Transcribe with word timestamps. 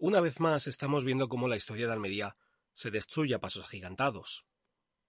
Una 0.00 0.20
vez 0.20 0.38
más 0.38 0.68
estamos 0.68 1.02
viendo 1.02 1.28
cómo 1.28 1.48
la 1.48 1.56
historia 1.56 1.88
de 1.88 1.92
Almería 1.92 2.36
se 2.72 2.92
destruye 2.92 3.34
a 3.34 3.40
pasos 3.40 3.64
agigantados, 3.64 4.46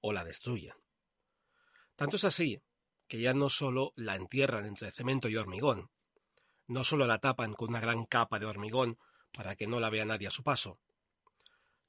o 0.01 0.13
la 0.13 0.23
destruyen. 0.23 0.73
Tanto 1.95 2.15
es 2.15 2.23
así 2.23 2.59
que 3.07 3.21
ya 3.21 3.35
no 3.35 3.49
solo 3.49 3.91
la 3.95 4.15
entierran 4.15 4.65
entre 4.65 4.89
cemento 4.89 5.29
y 5.29 5.35
hormigón, 5.35 5.91
no 6.65 6.83
solo 6.83 7.05
la 7.05 7.19
tapan 7.19 7.53
con 7.53 7.69
una 7.69 7.79
gran 7.79 8.05
capa 8.05 8.39
de 8.39 8.47
hormigón 8.47 8.97
para 9.31 9.55
que 9.55 9.67
no 9.67 9.79
la 9.79 9.91
vea 9.91 10.05
nadie 10.05 10.27
a 10.27 10.31
su 10.31 10.41
paso, 10.41 10.79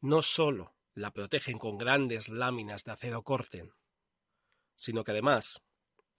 no 0.02 0.20
solo 0.20 0.74
la 0.92 1.10
protegen 1.10 1.58
con 1.58 1.78
grandes 1.78 2.28
láminas 2.28 2.84
de 2.84 2.92
acero 2.92 3.22
corten, 3.22 3.72
sino 4.76 5.04
que 5.04 5.12
además 5.12 5.62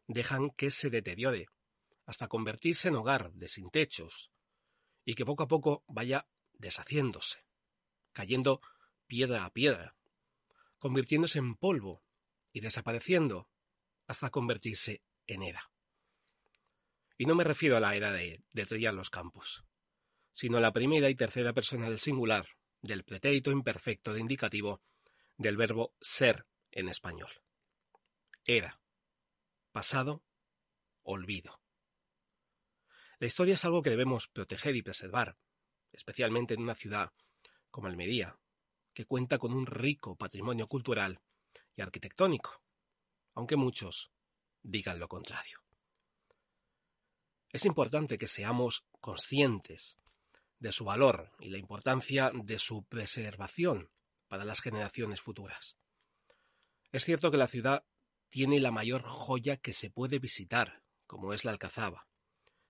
dejan 0.08 0.50
que 0.50 0.72
se 0.72 0.90
deteriore 0.90 1.48
hasta 2.08 2.27
convertirse 2.27 2.88
en 2.88 2.96
hogar 2.96 3.32
de 3.34 3.50
sin 3.50 3.70
techos 3.70 4.32
y 5.05 5.13
que 5.13 5.26
poco 5.26 5.44
a 5.44 5.48
poco 5.48 5.84
vaya 5.88 6.26
deshaciéndose, 6.62 7.46
cayendo 8.14 8.62
piedra 9.08 9.46
a 9.46 9.52
piedra, 9.52 9.96
convirtiéndose 10.80 11.40
en 11.40 11.55
polvo 11.55 12.04
y 12.54 12.62
desapareciendo 12.62 13.49
hasta 14.08 14.30
convertirse 14.30 15.04
en 15.27 15.44
era. 15.44 15.70
Y 17.18 17.26
no 17.26 17.35
me 17.35 17.44
refiero 17.44 17.77
a 17.77 17.80
la 17.80 17.96
era 17.96 18.12
de, 18.12 18.44
de 18.54 18.91
los 18.91 19.10
Campos, 19.10 19.63
sino 20.32 20.58
a 20.58 20.62
la 20.62 20.72
primera 20.72 21.10
y 21.10 21.16
tercera 21.16 21.54
persona 21.54 21.90
del 21.90 22.00
singular, 22.00 22.48
del 22.82 23.04
pretérito 23.04 23.52
imperfecto 23.52 24.13
de 24.13 24.22
indicativo, 24.22 24.82
del 25.38 25.57
verbo 25.57 25.94
ser 26.02 26.48
en 26.72 26.90
español. 26.90 27.32
Era, 28.44 28.82
pasado, 29.72 30.24
olvido. 31.04 31.62
La 33.20 33.28
historia 33.28 33.54
es 33.54 33.66
algo 33.66 33.84
que 33.84 33.91
debemos 33.91 34.28
proteger 34.28 34.76
y 34.76 34.82
preservar, 34.82 35.38
especialmente 35.92 36.54
en 36.54 36.62
una 36.62 36.76
ciudad 36.76 37.12
como 37.70 37.88
Almería, 37.88 38.38
que 38.94 39.06
cuenta 39.06 39.38
con 39.38 39.54
un 39.54 39.66
rico 39.66 40.16
patrimonio 40.16 40.68
cultural 40.68 41.22
y 41.76 41.82
arquitectónico, 41.82 42.62
aunque 43.34 43.56
muchos 43.56 44.12
digan 44.62 45.00
lo 45.00 45.08
contrario. 45.08 45.60
Es 47.50 47.66
importante 47.66 48.18
que 48.18 48.28
seamos 48.28 48.86
conscientes 49.00 49.98
de 50.60 50.72
su 50.72 50.86
valor 50.86 51.32
y 51.40 51.50
la 51.50 51.58
importancia 51.58 52.32
de 52.34 52.60
su 52.60 52.84
preservación 52.86 53.90
para 54.28 54.46
las 54.46 54.62
generaciones 54.62 55.20
futuras. 55.20 55.76
Es 56.92 57.04
cierto 57.04 57.32
que 57.32 57.38
la 57.38 57.48
ciudad 57.48 57.84
tiene 58.30 58.60
la 58.60 58.72
mayor 58.72 59.02
joya 59.04 59.58
que 59.58 59.74
se 59.74 59.90
puede 59.90 60.20
visitar, 60.20 60.84
como 61.08 61.34
es 61.34 61.44
la 61.44 61.52
Alcazaba, 61.52 62.08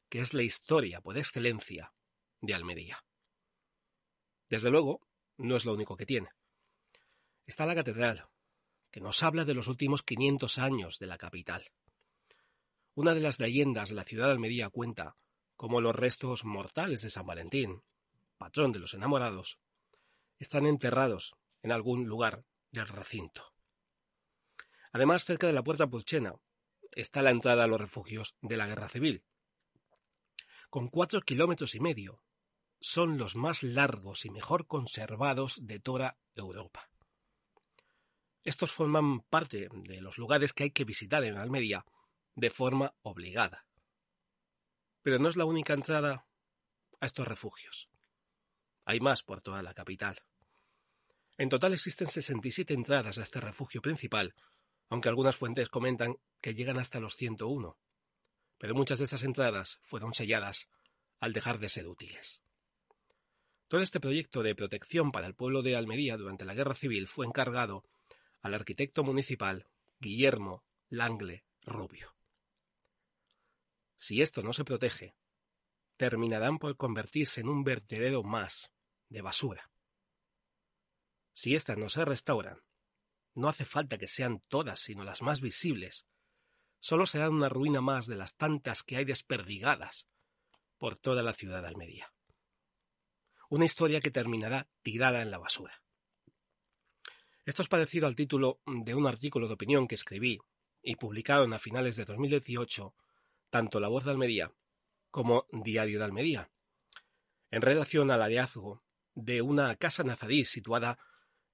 que 0.10 0.22
es 0.22 0.34
la 0.34 0.42
historia 0.42 1.02
por 1.02 1.18
excelencia 1.18 1.94
de 2.40 2.54
Almería. 2.56 3.04
Desde 4.52 4.70
luego, 4.70 5.00
no 5.38 5.56
es 5.56 5.64
lo 5.64 5.74
único 5.74 5.96
que 5.96 6.06
tiene. 6.06 6.28
Está 7.48 7.66
la 7.66 7.74
catedral, 7.74 8.28
que 8.92 9.00
nos 9.00 9.24
habla 9.24 9.46
de 9.46 9.54
los 9.54 9.70
últimos 9.70 10.04
500 10.04 10.58
años 10.58 11.00
de 11.00 11.08
la 11.08 11.18
capital. 11.18 11.72
Una 12.94 13.14
de 13.14 13.22
las 13.22 13.40
leyendas 13.40 13.90
de 13.90 13.96
la 13.96 14.04
ciudad 14.04 14.26
de 14.26 14.34
Almería 14.34 14.70
cuenta 14.70 15.16
cómo 15.56 15.80
los 15.80 15.96
restos 15.96 16.44
mortales 16.44 17.02
de 17.02 17.10
San 17.10 17.26
Valentín, 17.26 17.82
patrón 18.38 18.74
de 18.74 18.80
los 18.80 18.94
enamorados, 18.94 19.58
están 20.38 20.66
enterrados 20.66 21.34
en 21.62 21.72
algún 21.72 22.08
lugar 22.08 22.44
del 22.72 22.90
recinto. 22.90 23.54
Además, 24.92 25.24
cerca 25.24 25.48
de 25.48 25.54
la 25.54 25.64
puerta 25.64 25.88
Pulchena 25.88 26.36
está 26.92 27.22
la 27.22 27.32
entrada 27.32 27.64
a 27.64 27.68
los 27.68 27.80
refugios 27.80 28.36
de 28.42 28.58
la 28.58 28.68
Guerra 28.68 28.90
Civil. 28.90 29.24
Con 30.70 30.90
cuatro 30.90 31.22
kilómetros 31.22 31.74
y 31.74 31.80
medio 31.80 32.22
son 32.82 33.20
los 33.20 33.36
más 33.36 33.62
largos 33.62 34.26
y 34.26 34.32
mejor 34.32 34.68
conservados 34.68 35.60
de 35.62 35.80
toda 35.80 36.18
Europa. 36.36 36.90
Estos 38.44 38.72
forman 38.72 39.22
parte 39.22 39.70
de 39.72 40.02
los 40.02 40.18
lugares 40.18 40.52
que 40.52 40.64
hay 40.64 40.72
que 40.72 40.84
visitar 40.84 41.24
en 41.24 41.38
Almería 41.38 41.86
de 42.36 42.50
forma 42.50 42.96
obligada. 43.04 43.68
Pero 45.04 45.20
no 45.20 45.30
es 45.30 45.36
la 45.36 45.46
única 45.46 45.74
entrada 45.74 46.26
a 47.00 47.06
estos 47.06 47.28
refugios. 47.28 47.90
Hay 48.84 49.00
más 49.00 49.22
por 49.22 49.44
toda 49.44 49.62
la 49.62 49.76
capital. 49.76 50.24
En 51.38 51.50
total 51.50 51.74
existen 51.74 52.08
67 52.08 52.74
entradas 52.74 53.20
a 53.20 53.24
este 53.24 53.40
refugio 53.40 53.82
principal, 53.82 54.34
aunque 54.90 55.10
algunas 55.10 55.38
fuentes 55.38 55.70
comentan 55.70 56.18
que 56.42 56.56
llegan 56.56 56.80
hasta 56.80 57.00
los 57.00 57.16
101. 57.16 57.78
Pero 58.58 58.76
muchas 58.76 59.00
de 59.00 59.06
estas 59.06 59.24
entradas 59.24 59.80
fueron 59.84 60.14
selladas 60.16 60.68
al 61.20 61.34
dejar 61.34 61.60
de 61.60 61.70
ser 61.70 61.88
útiles. 61.88 62.42
Todo 63.72 63.80
este 63.80 64.02
proyecto 64.02 64.44
de 64.44 64.54
protección 64.54 65.14
para 65.14 65.28
el 65.28 65.34
pueblo 65.34 65.62
de 65.62 65.78
Almería 65.78 66.18
durante 66.18 66.44
la 66.44 66.54
Guerra 66.54 66.76
Civil 66.76 67.08
fue 67.08 67.26
encargado 67.26 67.86
al 68.42 68.54
arquitecto 68.54 69.02
municipal 69.06 69.70
Guillermo 69.98 70.66
Langle 70.90 71.46
Rubio. 71.62 72.14
Si 73.96 74.22
esto 74.22 74.44
no 74.44 74.52
se 74.52 74.66
protege, 74.66 75.16
terminarán 75.96 76.60
por 76.60 76.76
convertirse 76.76 77.40
en 77.40 77.48
un 77.48 77.64
vertedero 77.64 78.24
más 78.24 78.74
de 79.08 79.22
basura. 79.22 79.72
Si 81.32 81.56
éstas 81.56 81.78
no 81.78 81.88
se 81.88 82.04
restauran, 82.04 82.60
no 83.36 83.48
hace 83.48 83.64
falta 83.64 83.98
que 83.98 84.08
sean 84.08 84.44
todas, 84.50 84.82
sino 84.82 85.06
las 85.06 85.22
más 85.22 85.40
visibles, 85.40 86.06
solo 86.82 87.08
serán 87.08 87.32
una 87.32 87.48
ruina 87.48 87.80
más 87.80 88.06
de 88.08 88.18
las 88.18 88.36
tantas 88.36 88.84
que 88.84 88.98
hay 88.98 89.06
desperdigadas 89.06 90.10
por 90.78 90.98
toda 90.98 91.24
la 91.24 91.32
ciudad 91.32 91.62
de 91.62 91.70
Almería 91.70 92.12
una 93.52 93.66
historia 93.66 94.00
que 94.00 94.12
terminará 94.12 94.70
tirada 94.82 95.22
en 95.22 95.30
la 95.30 95.38
basura. 95.38 95.84
Esto 97.46 97.62
es 97.62 97.68
parecido 97.68 98.08
al 98.08 98.16
título 98.16 98.62
de 98.66 98.96
un 98.96 99.08
artículo 99.08 99.50
de 99.50 99.56
opinión 99.56 99.90
que 99.90 99.96
escribí 99.96 100.40
y 100.82 100.96
publicaron 100.96 101.52
a 101.52 101.60
finales 101.60 101.98
de 101.98 102.06
2018 102.06 102.96
tanto 103.50 103.82
La 103.82 103.90
Voz 103.90 104.06
de 104.06 104.12
Almería 104.12 104.54
como 105.10 105.48
Diario 105.52 106.00
de 106.00 106.06
Almería, 106.06 106.50
en 107.50 107.62
relación 107.62 108.10
al 108.10 108.22
hallazgo 108.22 108.86
de 109.16 109.42
una 109.42 109.76
casa 109.76 110.06
nazarí 110.06 110.46
situada 110.46 110.98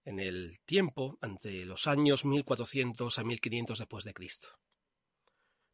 en 0.05 0.19
el 0.19 0.59
tiempo 0.65 1.17
entre 1.23 1.65
los 1.65 1.87
años 1.87 2.25
1400 2.25 3.17
a 3.17 3.23
1500 3.23 3.79
después 3.79 4.03
de 4.03 4.13
Cristo. 4.13 4.49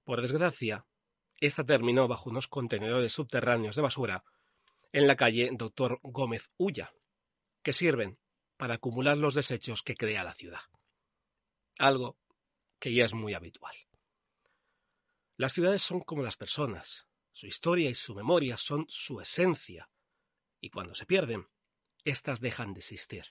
Por 0.05 0.21
desgracia, 0.21 0.85
esta 1.41 1.65
terminó 1.65 2.07
bajo 2.07 2.29
unos 2.29 2.47
contenedores 2.47 3.11
subterráneos 3.11 3.75
de 3.75 3.81
basura 3.81 4.23
en 4.93 5.07
la 5.07 5.15
calle 5.15 5.49
Doctor 5.51 5.99
Gómez 6.03 6.51
Ulla, 6.55 6.93
que 7.63 7.73
sirven 7.73 8.19
para 8.57 8.75
acumular 8.75 9.17
los 9.17 9.33
desechos 9.33 9.81
que 9.81 9.95
crea 9.95 10.23
la 10.23 10.33
ciudad. 10.33 10.61
Algo 11.79 12.19
que 12.79 12.93
ya 12.93 13.03
es 13.03 13.13
muy 13.13 13.33
habitual. 13.33 13.75
Las 15.35 15.53
ciudades 15.53 15.81
son 15.81 16.01
como 16.01 16.21
las 16.21 16.37
personas, 16.37 17.07
su 17.31 17.47
historia 17.47 17.89
y 17.89 17.95
su 17.95 18.13
memoria 18.13 18.55
son 18.55 18.85
su 18.87 19.19
esencia, 19.19 19.89
y 20.61 20.69
cuando 20.69 20.93
se 20.93 21.07
pierden, 21.07 21.49
éstas 22.05 22.39
dejan 22.39 22.73
de 22.73 22.81
existir. 22.81 23.25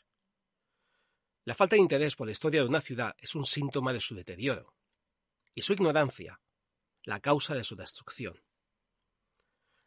La 1.44 1.54
falta 1.54 1.76
de 1.76 1.82
interés 1.82 2.16
por 2.16 2.26
la 2.26 2.32
historia 2.32 2.62
de 2.62 2.68
una 2.68 2.80
ciudad 2.80 3.14
es 3.18 3.36
un 3.36 3.44
síntoma 3.44 3.92
de 3.92 4.00
su 4.00 4.16
deterioro, 4.16 4.74
y 5.54 5.62
su 5.62 5.74
ignorancia, 5.74 6.40
la 7.04 7.20
causa 7.20 7.54
de 7.54 7.62
su 7.62 7.76
destrucción. 7.76 8.42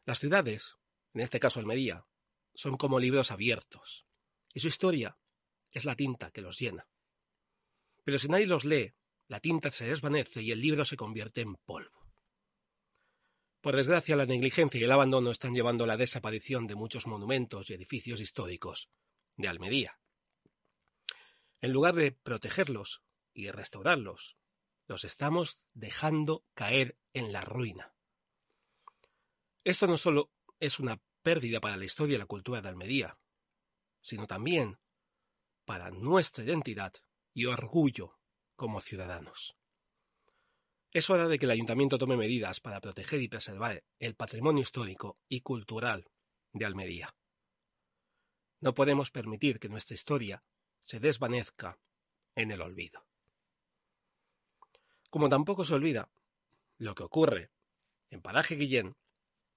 Las 0.05 0.19
ciudades 0.19 0.77
en 1.15 1.21
este 1.21 1.39
caso 1.39 1.61
Almería, 1.61 2.05
son 2.53 2.75
como 2.75 2.99
libros 2.99 3.31
abiertos, 3.31 4.05
y 4.53 4.59
su 4.59 4.67
historia 4.67 5.17
es 5.71 5.85
la 5.85 5.95
tinta 5.95 6.29
que 6.31 6.41
los 6.41 6.59
llena. 6.59 6.87
Pero 8.03 8.19
si 8.19 8.27
nadie 8.27 8.47
los 8.47 8.65
lee, 8.65 8.93
la 9.27 9.39
tinta 9.39 9.71
se 9.71 9.85
desvanece 9.85 10.41
y 10.41 10.51
el 10.51 10.59
libro 10.59 10.83
se 10.83 10.97
convierte 10.97 11.39
en 11.39 11.55
polvo. 11.55 12.05
Por 13.61 13.77
desgracia, 13.77 14.17
la 14.17 14.25
negligencia 14.25 14.79
y 14.79 14.83
el 14.83 14.91
abandono 14.91 15.31
están 15.31 15.55
llevando 15.55 15.85
a 15.85 15.87
la 15.87 15.97
desaparición 15.97 16.67
de 16.67 16.75
muchos 16.75 17.07
monumentos 17.07 17.69
y 17.69 17.73
edificios 17.73 18.19
históricos 18.19 18.89
de 19.37 19.47
Almería. 19.47 19.97
En 21.61 21.71
lugar 21.71 21.95
de 21.95 22.11
protegerlos 22.11 23.03
y 23.33 23.49
restaurarlos, 23.49 24.37
los 24.85 25.05
estamos 25.05 25.59
dejando 25.73 26.45
caer 26.53 26.97
en 27.13 27.31
la 27.31 27.41
ruina. 27.41 27.95
Esto 29.63 29.87
no 29.87 29.97
solo 29.97 30.34
es 30.59 30.79
una 30.79 31.01
pérdida 31.21 31.59
para 31.59 31.77
la 31.77 31.85
historia 31.85 32.15
y 32.15 32.19
la 32.19 32.25
cultura 32.25 32.61
de 32.61 32.69
Almería, 32.69 33.17
sino 34.01 34.27
también 34.27 34.77
para 35.65 35.89
nuestra 35.89 36.43
identidad 36.43 36.93
y 37.33 37.45
orgullo 37.45 38.19
como 38.55 38.79
ciudadanos. 38.79 39.55
Es 40.91 41.09
hora 41.09 41.27
de 41.27 41.37
que 41.37 41.45
el 41.45 41.51
ayuntamiento 41.51 41.97
tome 41.97 42.15
medidas 42.15 42.61
para 42.61 42.79
proteger 42.79 43.21
y 43.21 43.27
preservar 43.27 43.83
el 43.99 44.15
patrimonio 44.15 44.61
histórico 44.61 45.17
y 45.27 45.41
cultural 45.41 46.05
de 46.53 46.65
Almería. 46.65 47.13
No 48.61 48.73
podemos 48.73 49.11
permitir 49.11 49.59
que 49.59 49.67
nuestra 49.67 49.95
historia 49.95 50.43
se 50.85 50.99
desvanezca 50.99 51.77
en 52.35 52.51
el 52.51 52.61
olvido. 52.61 53.05
Como 55.09 55.27
tampoco 55.27 55.65
se 55.65 55.73
olvida 55.73 56.09
lo 56.77 56.95
que 56.95 57.03
ocurre 57.03 57.51
en 58.09 58.21
Paraje 58.21 58.55
Guillén, 58.55 58.95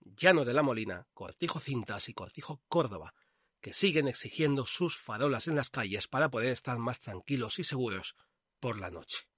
Llano 0.01 0.45
de 0.45 0.55
la 0.55 0.63
Molina, 0.63 1.07
Cortijo 1.15 1.61
Cintas 1.61 2.09
y 2.09 2.15
Cortijo 2.15 2.63
Córdoba, 2.69 3.15
que 3.61 3.75
siguen 3.75 4.09
exigiendo 4.09 4.67
sus 4.67 4.97
farolas 4.97 5.49
en 5.49 5.57
las 5.57 5.71
calles 5.71 6.07
para 6.07 6.31
poder 6.31 6.51
estar 6.51 6.79
más 6.79 7.01
tranquilos 7.01 7.59
y 7.59 7.65
seguros 7.65 8.17
por 8.61 8.79
la 8.79 8.91
noche. 8.91 9.29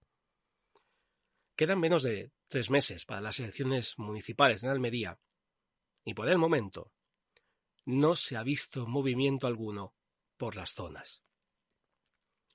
Quedan 1.57 1.81
menos 1.81 2.03
de 2.03 2.33
tres 2.49 2.71
meses 2.71 3.05
para 3.05 3.21
las 3.21 3.39
elecciones 3.39 3.99
municipales 3.99 4.63
en 4.63 4.71
Almería 4.71 5.19
y 6.05 6.15
por 6.15 6.29
el 6.29 6.39
momento 6.39 6.93
no 7.85 8.17
se 8.17 8.37
ha 8.37 8.43
visto 8.43 8.87
movimiento 8.87 9.47
alguno 9.47 9.95
por 10.37 10.57
las 10.57 10.75
zonas. 10.75 11.23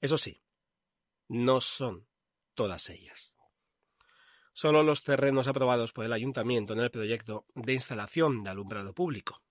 Eso 0.01 0.18
sí, 0.18 0.42
no 1.28 1.62
son 1.62 2.08
todas 2.54 2.90
ellas. 2.90 3.35
Solo 4.56 4.84
los 4.84 5.04
terrenos 5.04 5.48
aprobados 5.48 5.92
por 5.92 6.06
el 6.06 6.13
ayuntamiento 6.13 6.72
en 6.72 6.80
el 6.80 6.90
proyecto 6.90 7.46
de 7.56 7.74
instalación 7.74 8.42
de 8.42 8.52
alumbrado 8.52 8.94
público, 8.94 9.44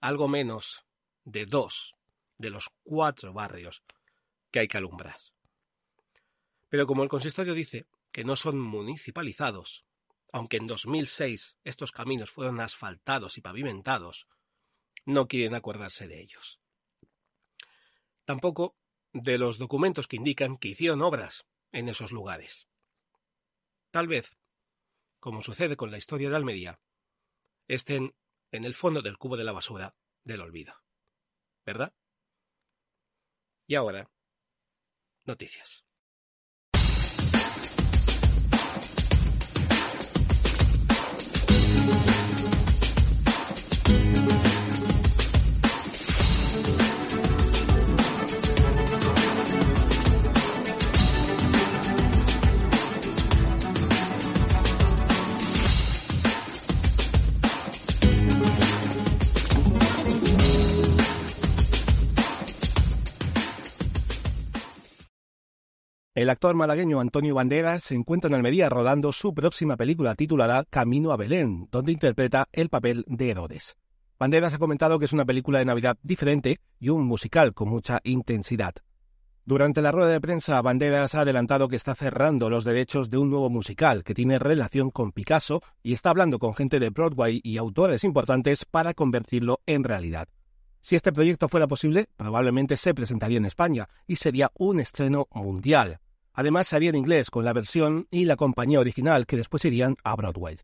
algo 0.00 0.28
menos 0.28 0.86
de 1.24 1.46
dos 1.46 1.96
de 2.38 2.50
los 2.50 2.70
cuatro 2.84 3.32
barrios 3.32 3.82
que 4.52 4.60
hay 4.60 4.68
que 4.68 4.78
alumbrar. 4.78 5.18
Pero 6.68 6.86
como 6.86 7.02
el 7.02 7.08
consistorio 7.08 7.54
dice 7.54 7.86
que 8.12 8.22
no 8.22 8.36
son 8.36 8.60
municipalizados, 8.60 9.84
aunque 10.32 10.58
en 10.58 10.68
2006 10.68 11.56
estos 11.64 11.90
caminos 11.90 12.30
fueron 12.30 12.60
asfaltados 12.60 13.38
y 13.38 13.40
pavimentados, 13.40 14.28
no 15.04 15.26
quieren 15.26 15.56
acordarse 15.56 16.06
de 16.06 16.20
ellos. 16.20 16.60
Tampoco 18.24 18.76
de 19.12 19.38
los 19.38 19.58
documentos 19.58 20.06
que 20.06 20.16
indican 20.16 20.56
que 20.56 20.68
hicieron 20.68 21.02
obras 21.02 21.46
en 21.72 21.88
esos 21.88 22.12
lugares. 22.12 22.68
Tal 23.96 24.08
vez, 24.08 24.36
como 25.20 25.40
sucede 25.40 25.74
con 25.74 25.90
la 25.90 25.96
historia 25.96 26.28
de 26.28 26.36
Almería, 26.36 26.78
estén 27.66 28.14
en 28.50 28.64
el 28.64 28.74
fondo 28.74 29.00
del 29.00 29.16
cubo 29.16 29.38
de 29.38 29.44
la 29.44 29.52
basura 29.52 29.96
del 30.22 30.42
olvido. 30.42 30.74
¿Verdad? 31.64 31.94
Y 33.66 33.74
ahora, 33.74 34.10
noticias. 35.24 35.85
El 66.16 66.30
actor 66.30 66.54
malagueño 66.54 66.98
Antonio 66.98 67.34
Banderas 67.34 67.82
se 67.82 67.94
encuentra 67.94 68.28
en 68.28 68.34
Almería 68.36 68.70
rodando 68.70 69.12
su 69.12 69.34
próxima 69.34 69.76
película 69.76 70.14
titulada 70.14 70.64
Camino 70.64 71.12
a 71.12 71.18
Belén, 71.18 71.68
donde 71.70 71.92
interpreta 71.92 72.48
el 72.52 72.70
papel 72.70 73.04
de 73.06 73.28
Herodes. 73.32 73.76
Banderas 74.18 74.54
ha 74.54 74.58
comentado 74.58 74.98
que 74.98 75.04
es 75.04 75.12
una 75.12 75.26
película 75.26 75.58
de 75.58 75.66
Navidad 75.66 75.98
diferente 76.02 76.58
y 76.80 76.88
un 76.88 77.04
musical 77.04 77.52
con 77.52 77.68
mucha 77.68 78.00
intensidad. 78.02 78.72
Durante 79.44 79.82
la 79.82 79.92
rueda 79.92 80.08
de 80.08 80.22
prensa, 80.22 80.62
Banderas 80.62 81.14
ha 81.14 81.20
adelantado 81.20 81.68
que 81.68 81.76
está 81.76 81.94
cerrando 81.94 82.48
los 82.48 82.64
derechos 82.64 83.10
de 83.10 83.18
un 83.18 83.28
nuevo 83.28 83.50
musical 83.50 84.02
que 84.02 84.14
tiene 84.14 84.38
relación 84.38 84.90
con 84.90 85.12
Picasso 85.12 85.60
y 85.82 85.92
está 85.92 86.08
hablando 86.08 86.38
con 86.38 86.54
gente 86.54 86.80
de 86.80 86.88
Broadway 86.88 87.42
y 87.44 87.58
autores 87.58 88.04
importantes 88.04 88.64
para 88.64 88.94
convertirlo 88.94 89.60
en 89.66 89.84
realidad. 89.84 90.28
Si 90.80 90.96
este 90.96 91.12
proyecto 91.12 91.46
fuera 91.50 91.66
posible, 91.66 92.08
probablemente 92.16 92.78
se 92.78 92.94
presentaría 92.94 93.36
en 93.36 93.44
España 93.44 93.86
y 94.06 94.16
sería 94.16 94.50
un 94.54 94.80
estreno 94.80 95.28
mundial. 95.30 96.00
Además, 96.36 96.74
haría 96.74 96.90
en 96.90 96.96
inglés 96.96 97.30
con 97.30 97.46
la 97.46 97.54
versión 97.54 98.08
y 98.10 98.26
la 98.26 98.36
compañía 98.36 98.78
original 98.78 99.26
que 99.26 99.38
después 99.38 99.64
irían 99.64 99.96
a 100.04 100.14
Broadway. 100.14 100.58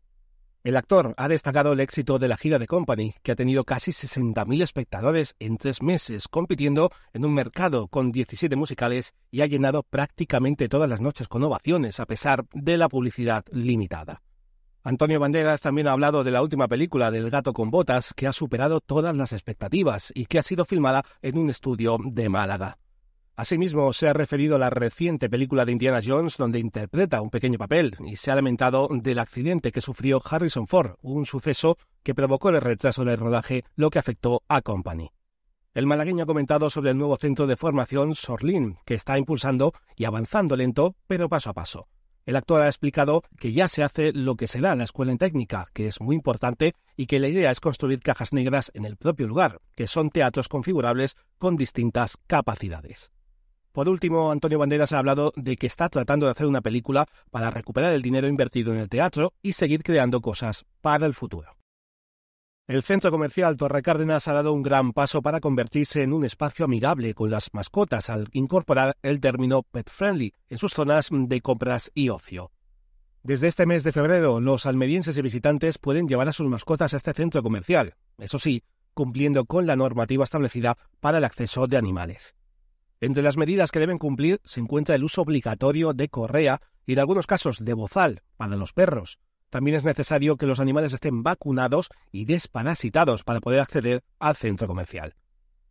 El 0.63 0.77
actor 0.77 1.15
ha 1.17 1.27
destacado 1.27 1.73
el 1.73 1.79
éxito 1.79 2.19
de 2.19 2.27
la 2.27 2.37
gira 2.37 2.59
de 2.59 2.67
Company, 2.67 3.15
que 3.23 3.31
ha 3.31 3.35
tenido 3.35 3.63
casi 3.65 3.91
60.000 3.91 4.61
espectadores 4.61 5.35
en 5.39 5.57
tres 5.57 5.81
meses, 5.81 6.27
compitiendo 6.27 6.91
en 7.11 7.25
un 7.25 7.33
mercado 7.33 7.87
con 7.87 8.11
17 8.11 8.55
musicales 8.55 9.13
y 9.31 9.41
ha 9.41 9.47
llenado 9.47 9.81
prácticamente 9.81 10.69
todas 10.69 10.87
las 10.87 11.01
noches 11.01 11.27
con 11.27 11.43
ovaciones, 11.43 11.99
a 11.99 12.05
pesar 12.05 12.45
de 12.53 12.77
la 12.77 12.87
publicidad 12.87 13.43
limitada. 13.51 14.21
Antonio 14.83 15.19
Banderas 15.19 15.61
también 15.61 15.87
ha 15.87 15.93
hablado 15.93 16.23
de 16.23 16.31
la 16.31 16.43
última 16.43 16.67
película 16.67 17.09
del 17.09 17.31
gato 17.31 17.51
con 17.51 17.71
botas, 17.71 18.13
que 18.13 18.27
ha 18.27 18.33
superado 18.33 18.79
todas 18.79 19.17
las 19.17 19.33
expectativas 19.33 20.11
y 20.13 20.27
que 20.27 20.37
ha 20.37 20.43
sido 20.43 20.65
filmada 20.65 21.03
en 21.23 21.39
un 21.39 21.49
estudio 21.49 21.97
de 21.99 22.29
Málaga. 22.29 22.77
Asimismo, 23.35 23.91
se 23.93 24.07
ha 24.07 24.13
referido 24.13 24.57
a 24.57 24.59
la 24.59 24.69
reciente 24.69 25.27
película 25.27 25.65
de 25.65 25.71
Indiana 25.71 26.01
Jones 26.05 26.37
donde 26.37 26.59
interpreta 26.59 27.19
un 27.21 27.31
pequeño 27.31 27.57
papel 27.57 27.95
y 28.05 28.15
se 28.17 28.29
ha 28.29 28.35
lamentado 28.35 28.87
del 28.91 29.17
accidente 29.17 29.71
que 29.71 29.81
sufrió 29.81 30.21
Harrison 30.23 30.67
Ford, 30.67 30.97
un 31.01 31.25
suceso 31.25 31.77
que 32.03 32.13
provocó 32.13 32.49
el 32.49 32.61
retraso 32.61 33.03
del 33.03 33.17
rodaje, 33.17 33.63
lo 33.75 33.89
que 33.89 33.97
afectó 33.97 34.43
a 34.47 34.61
Company. 34.61 35.09
El 35.73 35.87
malagueño 35.87 36.23
ha 36.23 36.27
comentado 36.27 36.69
sobre 36.69 36.91
el 36.91 36.97
nuevo 36.99 37.17
centro 37.17 37.47
de 37.47 37.57
formación 37.57 38.13
Sorlin, 38.13 38.77
que 38.85 38.93
está 38.93 39.17
impulsando 39.17 39.73
y 39.95 40.05
avanzando 40.05 40.55
lento, 40.55 40.95
pero 41.07 41.27
paso 41.27 41.49
a 41.49 41.53
paso. 41.53 41.87
El 42.27 42.35
actor 42.35 42.61
ha 42.61 42.67
explicado 42.67 43.23
que 43.39 43.51
ya 43.51 43.67
se 43.67 43.81
hace 43.81 44.13
lo 44.13 44.35
que 44.35 44.47
se 44.47 44.61
da 44.61 44.73
en 44.73 44.77
la 44.77 44.83
escuela 44.83 45.11
en 45.11 45.17
técnica, 45.17 45.67
que 45.73 45.87
es 45.87 45.99
muy 45.99 46.15
importante, 46.15 46.75
y 46.95 47.07
que 47.07 47.19
la 47.19 47.29
idea 47.29 47.49
es 47.49 47.59
construir 47.59 47.99
cajas 48.01 48.31
negras 48.31 48.71
en 48.75 48.85
el 48.85 48.95
propio 48.95 49.27
lugar, 49.27 49.59
que 49.75 49.87
son 49.87 50.11
teatros 50.11 50.47
configurables 50.47 51.17
con 51.39 51.57
distintas 51.57 52.17
capacidades. 52.27 53.11
Por 53.73 53.89
último, 53.89 54.31
Antonio 54.31 54.59
Banderas 54.59 54.93
ha 54.93 54.99
hablado 54.99 55.33
de 55.35 55.57
que 55.57 55.65
está 55.65 55.89
tratando 55.89 56.27
de 56.27 56.31
hacer 56.31 56.45
una 56.45 56.61
película 56.61 57.07
para 57.31 57.49
recuperar 57.49 57.91
el 57.91 58.03
dinero 58.03 58.27
invertido 58.27 58.71
en 58.71 58.79
el 58.79 58.87
teatro 58.87 59.33
y 59.41 59.53
seguir 59.53 59.81
creando 59.81 60.21
cosas 60.21 60.63
para 60.79 61.07
el 61.07 61.15
futuro. 61.15 61.57
El 62.67 62.83
centro 62.83 63.09
comercial 63.09 63.57
Torre 63.57 63.81
Cárdenas 63.81 64.27
ha 64.27 64.33
dado 64.33 64.53
un 64.53 64.61
gran 64.61 64.93
paso 64.93 65.23
para 65.23 65.39
convertirse 65.39 66.03
en 66.03 66.13
un 66.13 66.23
espacio 66.23 66.65
amigable 66.65 67.15
con 67.15 67.31
las 67.31 67.51
mascotas 67.51 68.11
al 68.11 68.29
incorporar 68.31 68.95
el 69.01 69.19
término 69.19 69.63
pet 69.63 69.89
friendly 69.89 70.35
en 70.49 70.59
sus 70.59 70.71
zonas 70.71 71.09
de 71.11 71.41
compras 71.41 71.91
y 71.95 72.09
ocio. 72.09 72.51
Desde 73.23 73.47
este 73.47 73.65
mes 73.65 73.83
de 73.83 73.91
febrero, 73.91 74.39
los 74.39 74.67
almerienses 74.67 75.17
y 75.17 75.23
visitantes 75.23 75.79
pueden 75.79 76.07
llevar 76.07 76.29
a 76.29 76.33
sus 76.33 76.47
mascotas 76.47 76.93
a 76.93 76.97
este 76.97 77.13
centro 77.13 77.41
comercial, 77.41 77.95
eso 78.19 78.37
sí, 78.37 78.63
cumpliendo 78.93 79.45
con 79.45 79.65
la 79.65 79.75
normativa 79.75 80.25
establecida 80.25 80.77
para 80.99 81.17
el 81.17 81.23
acceso 81.23 81.65
de 81.65 81.77
animales. 81.77 82.35
Entre 83.03 83.21
las 83.21 83.35
medidas 83.35 83.69
que 83.69 83.81
deben 83.81 83.97
cumplir 83.97 84.39
se 84.45 84.61
encuentra 84.61 84.95
el 84.95 85.03
uso 85.03 85.23
obligatorio 85.23 85.91
de 85.91 86.07
correa 86.07 86.61
y 86.85 86.93
en 86.93 86.99
algunos 86.99 87.27
casos 87.27 87.65
de 87.65 87.73
bozal 87.73 88.21
para 88.37 88.55
los 88.55 88.71
perros. 88.71 89.19
También 89.49 89.75
es 89.75 89.83
necesario 89.83 90.37
que 90.37 90.45
los 90.45 90.61
animales 90.61 90.93
estén 90.93 91.21
vacunados 91.21 91.89
y 92.13 92.23
desparasitados 92.23 93.25
para 93.25 93.41
poder 93.41 93.59
acceder 93.59 94.05
al 94.19 94.37
centro 94.37 94.67
comercial. 94.67 95.17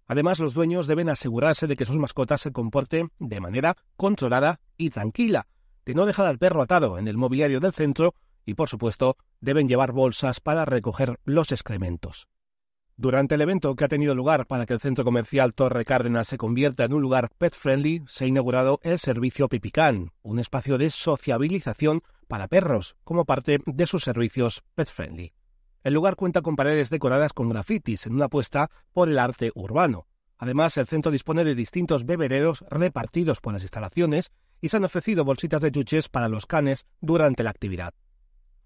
Además, 0.06 0.40
los 0.40 0.52
dueños 0.52 0.86
deben 0.86 1.08
asegurarse 1.08 1.66
de 1.66 1.74
que 1.74 1.86
sus 1.86 1.96
mascotas 1.96 2.42
se 2.42 2.52
comporten 2.52 3.12
de 3.18 3.40
manera 3.40 3.78
controlada 3.96 4.60
y 4.76 4.90
tranquila, 4.90 5.46
de 5.86 5.94
no 5.94 6.04
dejar 6.04 6.26
al 6.26 6.38
perro 6.38 6.60
atado 6.60 6.98
en 6.98 7.08
el 7.08 7.16
mobiliario 7.16 7.60
del 7.60 7.72
centro 7.72 8.14
y, 8.44 8.52
por 8.52 8.68
supuesto, 8.68 9.16
deben 9.40 9.68
llevar 9.68 9.92
bolsas 9.92 10.40
para 10.40 10.66
recoger 10.66 11.18
los 11.24 11.50
excrementos. 11.50 12.28
Durante 12.96 13.36
el 13.36 13.40
evento 13.40 13.74
que 13.74 13.84
ha 13.84 13.88
tenido 13.88 14.14
lugar 14.14 14.46
para 14.46 14.66
que 14.66 14.74
el 14.74 14.80
centro 14.80 15.04
comercial 15.04 15.54
Torre 15.54 15.84
Cárdenas 15.84 16.28
se 16.28 16.36
convierta 16.36 16.84
en 16.84 16.92
un 16.92 17.00
lugar 17.00 17.30
pet 17.38 17.54
friendly, 17.54 18.02
se 18.06 18.24
ha 18.24 18.28
inaugurado 18.28 18.80
el 18.82 18.98
servicio 18.98 19.48
Pipicán, 19.48 20.10
un 20.22 20.38
espacio 20.38 20.76
de 20.76 20.90
sociabilización 20.90 22.02
para 22.28 22.48
perros, 22.48 22.96
como 23.02 23.24
parte 23.24 23.60
de 23.64 23.86
sus 23.86 24.04
servicios 24.04 24.62
pet 24.74 24.88
friendly. 24.88 25.32
El 25.82 25.94
lugar 25.94 26.16
cuenta 26.16 26.42
con 26.42 26.54
paredes 26.54 26.90
decoradas 26.90 27.32
con 27.32 27.48
grafitis 27.48 28.06
en 28.06 28.14
una 28.14 28.26
apuesta 28.26 28.70
por 28.92 29.08
el 29.08 29.18
arte 29.18 29.50
urbano. 29.54 30.06
Además, 30.38 30.76
el 30.76 30.86
centro 30.86 31.10
dispone 31.10 31.44
de 31.44 31.54
distintos 31.54 32.04
bebereros 32.04 32.64
repartidos 32.68 33.40
por 33.40 33.54
las 33.54 33.62
instalaciones 33.62 34.32
y 34.60 34.68
se 34.68 34.76
han 34.76 34.84
ofrecido 34.84 35.24
bolsitas 35.24 35.62
de 35.62 35.72
chuches 35.72 36.08
para 36.08 36.28
los 36.28 36.46
canes 36.46 36.86
durante 37.00 37.42
la 37.42 37.50
actividad. 37.50 37.94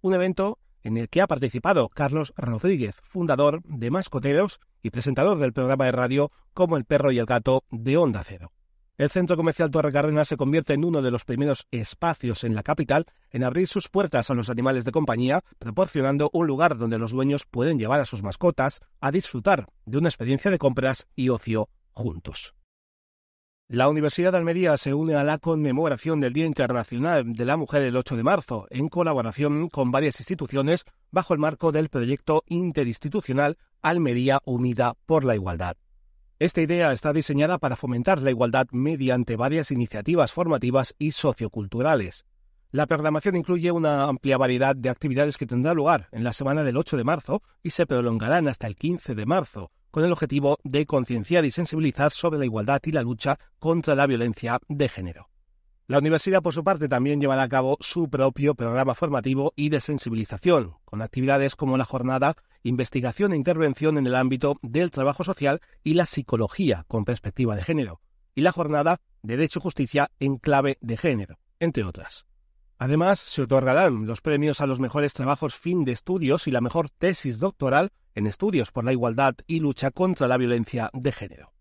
Un 0.00 0.14
evento 0.14 0.59
en 0.87 0.97
el 0.97 1.09
que 1.09 1.21
ha 1.21 1.26
participado 1.26 1.88
Carlos 1.88 2.33
Rodríguez, 2.37 3.00
fundador 3.02 3.61
de 3.64 3.90
Mascoteros 3.90 4.61
y 4.83 4.90
presentador 4.90 5.37
del 5.38 5.52
programa 5.52 5.87
de 5.87 5.93
radio 5.93 6.31
Como 6.55 6.76
el 6.76 6.85
perro 6.85 7.11
y 7.11 7.19
el 7.19 7.26
gato 7.26 7.64
de 7.71 7.97
Onda 7.97 8.23
Cero. 8.25 8.52
El 8.97 9.11
centro 9.11 9.37
comercial 9.37 9.73
Torre 9.73 9.93
Carrena 9.93 10.25
se 10.25 10.37
convierte 10.37 10.75
en 10.75 10.85
uno 10.85 11.02
de 11.02 11.11
los 11.11 11.25
primeros 11.25 11.66
espacios 11.73 12.45
en 12.45 12.55
la 12.55 12.62
capital 12.62 13.05
en 13.31 13.43
abrir 13.43 13.66
sus 13.66 13.88
puertas 13.88 14.31
a 14.31 14.35
los 14.35 14.49
animales 14.49 14.85
de 14.85 14.93
compañía, 14.93 15.43
proporcionando 15.59 16.31
un 16.33 16.47
lugar 16.47 16.78
donde 16.78 16.99
los 16.99 17.11
dueños 17.11 17.47
pueden 17.47 17.81
llevar 17.81 18.00
a 18.00 18.07
sus 18.07 18.23
mascotas 18.23 18.81
a 19.00 19.11
disfrutar 19.11 19.66
de 19.87 19.99
una 19.99 20.09
experiencia 20.09 20.52
de 20.52 20.59
compras 20.59 21.09
y 21.16 21.31
ocio 21.31 21.69
juntos. 21.90 22.55
La 23.68 23.88
Universidad 23.88 24.30
de 24.30 24.38
Almería 24.38 24.76
se 24.76 24.94
une 24.94 25.16
a 25.16 25.25
la 25.25 25.38
conmemoración 25.38 26.20
del 26.20 26.32
Día 26.32 26.46
Internacional 26.46 27.32
de 27.32 27.44
la 27.44 27.56
Mujer 27.56 27.82
el 27.82 27.96
8 27.96 28.14
de 28.14 28.23
marzo, 28.23 28.68
en 28.70 28.88
colaboración 28.88 29.68
con 29.70 29.90
varias 29.90 30.20
instituciones 30.20 30.85
bajo 31.11 31.35
el 31.35 31.40
marco 31.40 31.73
del 31.73 31.88
proyecto 31.88 32.44
interinstitucional 32.46 33.58
Almería 33.82 34.38
Unida 34.44 34.94
por 35.04 35.25
la 35.25 35.35
Igualdad. 35.35 35.76
Esta 36.38 36.61
idea 36.61 36.92
está 36.92 37.12
diseñada 37.12 37.58
para 37.58 37.75
fomentar 37.75 38.23
la 38.23 38.30
igualdad 38.30 38.68
mediante 38.70 39.35
varias 39.35 39.73
iniciativas 39.73 40.30
formativas 40.30 40.94
y 40.96 41.11
socioculturales. 41.11 42.25
La 42.70 42.87
programación 42.87 43.35
incluye 43.35 43.73
una 43.73 44.04
amplia 44.04 44.38
variedad 44.38 44.76
de 44.76 44.90
actividades 44.90 45.37
que 45.37 45.46
tendrá 45.46 45.75
lugar 45.75 46.08
en 46.12 46.23
la 46.23 46.32
semana 46.32 46.62
del 46.62 46.76
8 46.76 46.96
de 46.99 47.04
marzo 47.04 47.42
y 47.64 47.70
se 47.70 47.85
prolongarán 47.85 48.46
hasta 48.46 48.68
el 48.68 48.76
15 48.76 49.16
de 49.16 49.26
marzo, 49.26 49.73
con 49.97 50.05
el 50.05 50.12
objetivo 50.12 50.59
de 50.62 50.85
concienciar 50.85 51.47
y 51.47 51.50
sensibilizar 51.50 52.12
sobre 52.12 52.38
la 52.38 52.45
igualdad 52.45 52.83
y 52.85 52.93
la 52.93 53.00
lucha 53.00 53.38
contra 53.59 53.95
la 53.95 54.07
violencia 54.07 54.61
de 54.69 54.91
género. 54.91 55.31
La 55.87 55.97
universidad, 56.00 56.43
por 56.43 56.53
su 56.53 56.62
parte, 56.62 56.87
también 56.87 57.19
llevará 57.19 57.45
a 57.45 57.49
cabo 57.49 57.79
su 57.81 58.11
propio 58.11 58.55
programa 58.55 58.95
formativo 58.95 59.55
y 59.57 59.71
de 59.71 59.81
sensibilización, 59.81 60.75
con 60.85 61.00
actividades 61.00 61.57
como 61.57 61.79
la 61.79 61.87
jornada 61.87 62.37
Investigación 62.62 63.33
e 63.33 63.37
Intervención 63.37 63.97
en 63.97 64.07
el 64.07 64.17
ámbito 64.17 64.59
del 64.61 64.91
trabajo 64.91 65.25
social 65.25 65.62
y 65.83 65.95
la 65.95 66.05
psicología 66.05 66.85
con 66.88 67.07
perspectiva 67.07 67.57
de 67.57 67.65
género, 67.65 68.03
y 68.35 68.43
la 68.43 68.53
jornada 68.53 69.00
Derecho 69.23 69.61
y 69.61 69.62
Justicia 69.62 70.11
en 70.21 70.37
clave 70.37 70.76
de 70.83 70.99
género, 70.99 71.38
entre 71.59 71.85
otras. 71.85 72.26
Además, 72.76 73.19
se 73.19 73.41
otorgarán 73.41 74.05
los 74.07 74.21
premios 74.21 74.61
a 74.61 74.67
los 74.67 74.79
mejores 74.79 75.15
trabajos 75.15 75.55
fin 75.55 75.87
de 75.87 75.93
estudios 75.93 76.47
y 76.47 76.50
la 76.50 76.61
mejor 76.61 76.91
tesis 76.91 77.38
doctoral 77.38 77.93
en 78.16 78.26
estudios 78.26 78.73
por 78.73 78.85
la 78.85 78.92
igualdad 78.92 79.37
y 79.46 79.61
lucha 79.61 79.92
contra 79.92 80.26
la 80.26 80.37
violencia 80.37 80.90
de 80.92 81.12
género. 81.12 81.52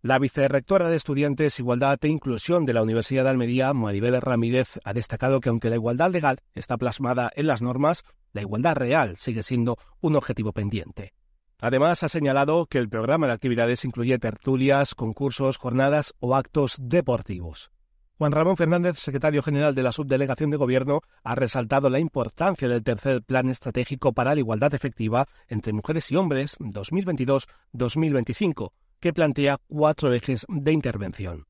La 0.00 0.18
vicerrectora 0.18 0.88
de 0.88 0.96
Estudiantes, 0.96 1.58
Igualdad 1.58 1.98
e 2.02 2.08
Inclusión 2.08 2.64
de 2.64 2.74
la 2.74 2.82
Universidad 2.82 3.24
de 3.24 3.30
Almería, 3.30 3.72
Maribel 3.72 4.20
Ramírez, 4.20 4.78
ha 4.84 4.92
destacado 4.92 5.40
que 5.40 5.48
aunque 5.48 5.70
la 5.70 5.76
igualdad 5.76 6.10
legal 6.10 6.38
está 6.54 6.76
plasmada 6.76 7.30
en 7.34 7.46
las 7.46 7.62
normas, 7.62 8.04
la 8.32 8.42
igualdad 8.42 8.76
real 8.76 9.16
sigue 9.16 9.42
siendo 9.42 9.78
un 10.00 10.16
objetivo 10.16 10.52
pendiente. 10.52 11.14
Además, 11.60 12.02
ha 12.02 12.08
señalado 12.08 12.66
que 12.66 12.78
el 12.78 12.90
programa 12.90 13.26
de 13.26 13.32
actividades 13.32 13.84
incluye 13.84 14.18
tertulias, 14.18 14.94
concursos, 14.94 15.56
jornadas 15.56 16.14
o 16.20 16.34
actos 16.34 16.76
deportivos. 16.78 17.70
Juan 18.16 18.30
Ramón 18.30 18.56
Fernández, 18.56 18.96
secretario 18.98 19.42
general 19.42 19.74
de 19.74 19.82
la 19.82 19.90
Subdelegación 19.90 20.50
de 20.50 20.56
Gobierno, 20.56 21.00
ha 21.24 21.34
resaltado 21.34 21.90
la 21.90 21.98
importancia 21.98 22.68
del 22.68 22.84
tercer 22.84 23.22
Plan 23.22 23.48
Estratégico 23.48 24.12
para 24.12 24.34
la 24.34 24.40
Igualdad 24.40 24.72
Efectiva 24.72 25.26
entre 25.48 25.72
Mujeres 25.72 26.12
y 26.12 26.16
Hombres 26.16 26.56
2022-2025 26.60 28.70
que 29.00 29.12
plantea 29.12 29.58
cuatro 29.66 30.14
ejes 30.14 30.46
de 30.48 30.72
intervención. 30.72 31.46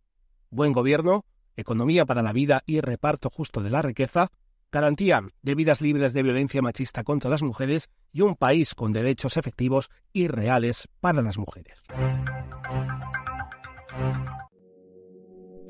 Buen 0.50 0.72
gobierno, 0.72 1.26
economía 1.54 2.06
para 2.06 2.22
la 2.22 2.32
vida 2.32 2.62
y 2.66 2.80
reparto 2.80 3.28
justo 3.28 3.60
de 3.60 3.68
la 3.70 3.82
riqueza, 3.82 4.30
garantía 4.72 5.22
de 5.42 5.54
vidas 5.54 5.82
libres 5.82 6.14
de 6.14 6.22
violencia 6.22 6.62
machista 6.62 7.04
contra 7.04 7.28
las 7.30 7.42
mujeres 7.42 7.90
y 8.10 8.22
un 8.22 8.36
país 8.36 8.74
con 8.74 8.90
derechos 8.90 9.36
efectivos 9.36 9.90
y 10.12 10.28
reales 10.28 10.88
para 11.00 11.20
las 11.22 11.36
mujeres. 11.36 11.78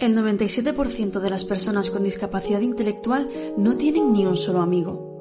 El 0.05 0.15
97% 0.19 1.19
de 1.19 1.31
las 1.31 1.47
personas 1.47 1.91
con 1.91 2.05
discapacidad 2.05 2.61
intelectual 2.61 3.31
no 3.57 3.79
tienen 3.79 4.13
ni 4.13 4.27
un 4.27 4.37
solo 4.37 4.61
amigo. 4.61 5.17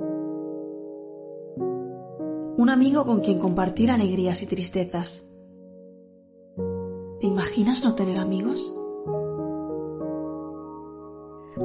Un 2.58 2.70
amigo 2.70 3.06
con 3.06 3.22
quien 3.22 3.40
compartir 3.40 3.92
alegrías 3.92 4.44
y 4.44 4.46
tristezas 4.46 5.24
¿Te 7.22 7.28
imaginas 7.28 7.86
no 7.86 7.96
tener 7.96 8.18
amigos? 8.18 8.74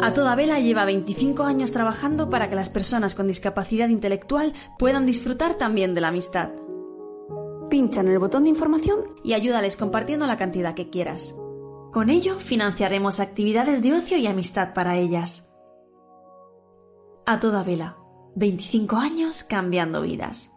A 0.01 0.13
toda 0.13 0.37
vela 0.37 0.61
lleva 0.61 0.85
25 0.85 1.43
años 1.43 1.73
trabajando 1.73 2.31
para 2.31 2.49
que 2.49 2.55
las 2.55 2.71
personas 2.71 3.17
con 3.17 3.27
discapacidad 3.27 3.89
intelectual 3.89 4.55
puedan 4.79 5.07
disfrutar 5.07 5.55
también 5.55 5.97
de 5.97 6.03
la 6.03 6.09
amistad. 6.09 6.51
Pincha 7.69 8.01
en 8.01 8.09
el 8.11 8.21
botón 8.21 8.45
de 8.45 8.51
información 8.51 9.01
y 9.25 9.33
ayúdales 9.33 9.77
compartiendo 9.77 10.29
la 10.29 10.37
cantidad 10.37 10.75
que 10.75 10.89
quieras. 10.89 11.35
Con 11.93 12.11
ello 12.11 12.39
financiaremos 12.39 13.19
actividades 13.19 13.83
de 13.83 13.95
ocio 13.95 14.19
y 14.19 14.27
amistad 14.27 14.75
para 14.75 14.97
ellas. 14.97 15.51
A 17.25 17.41
toda 17.41 17.63
vela, 17.63 17.97
25 18.37 18.97
años 18.97 19.43
cambiando 19.43 20.03
vidas. 20.03 20.51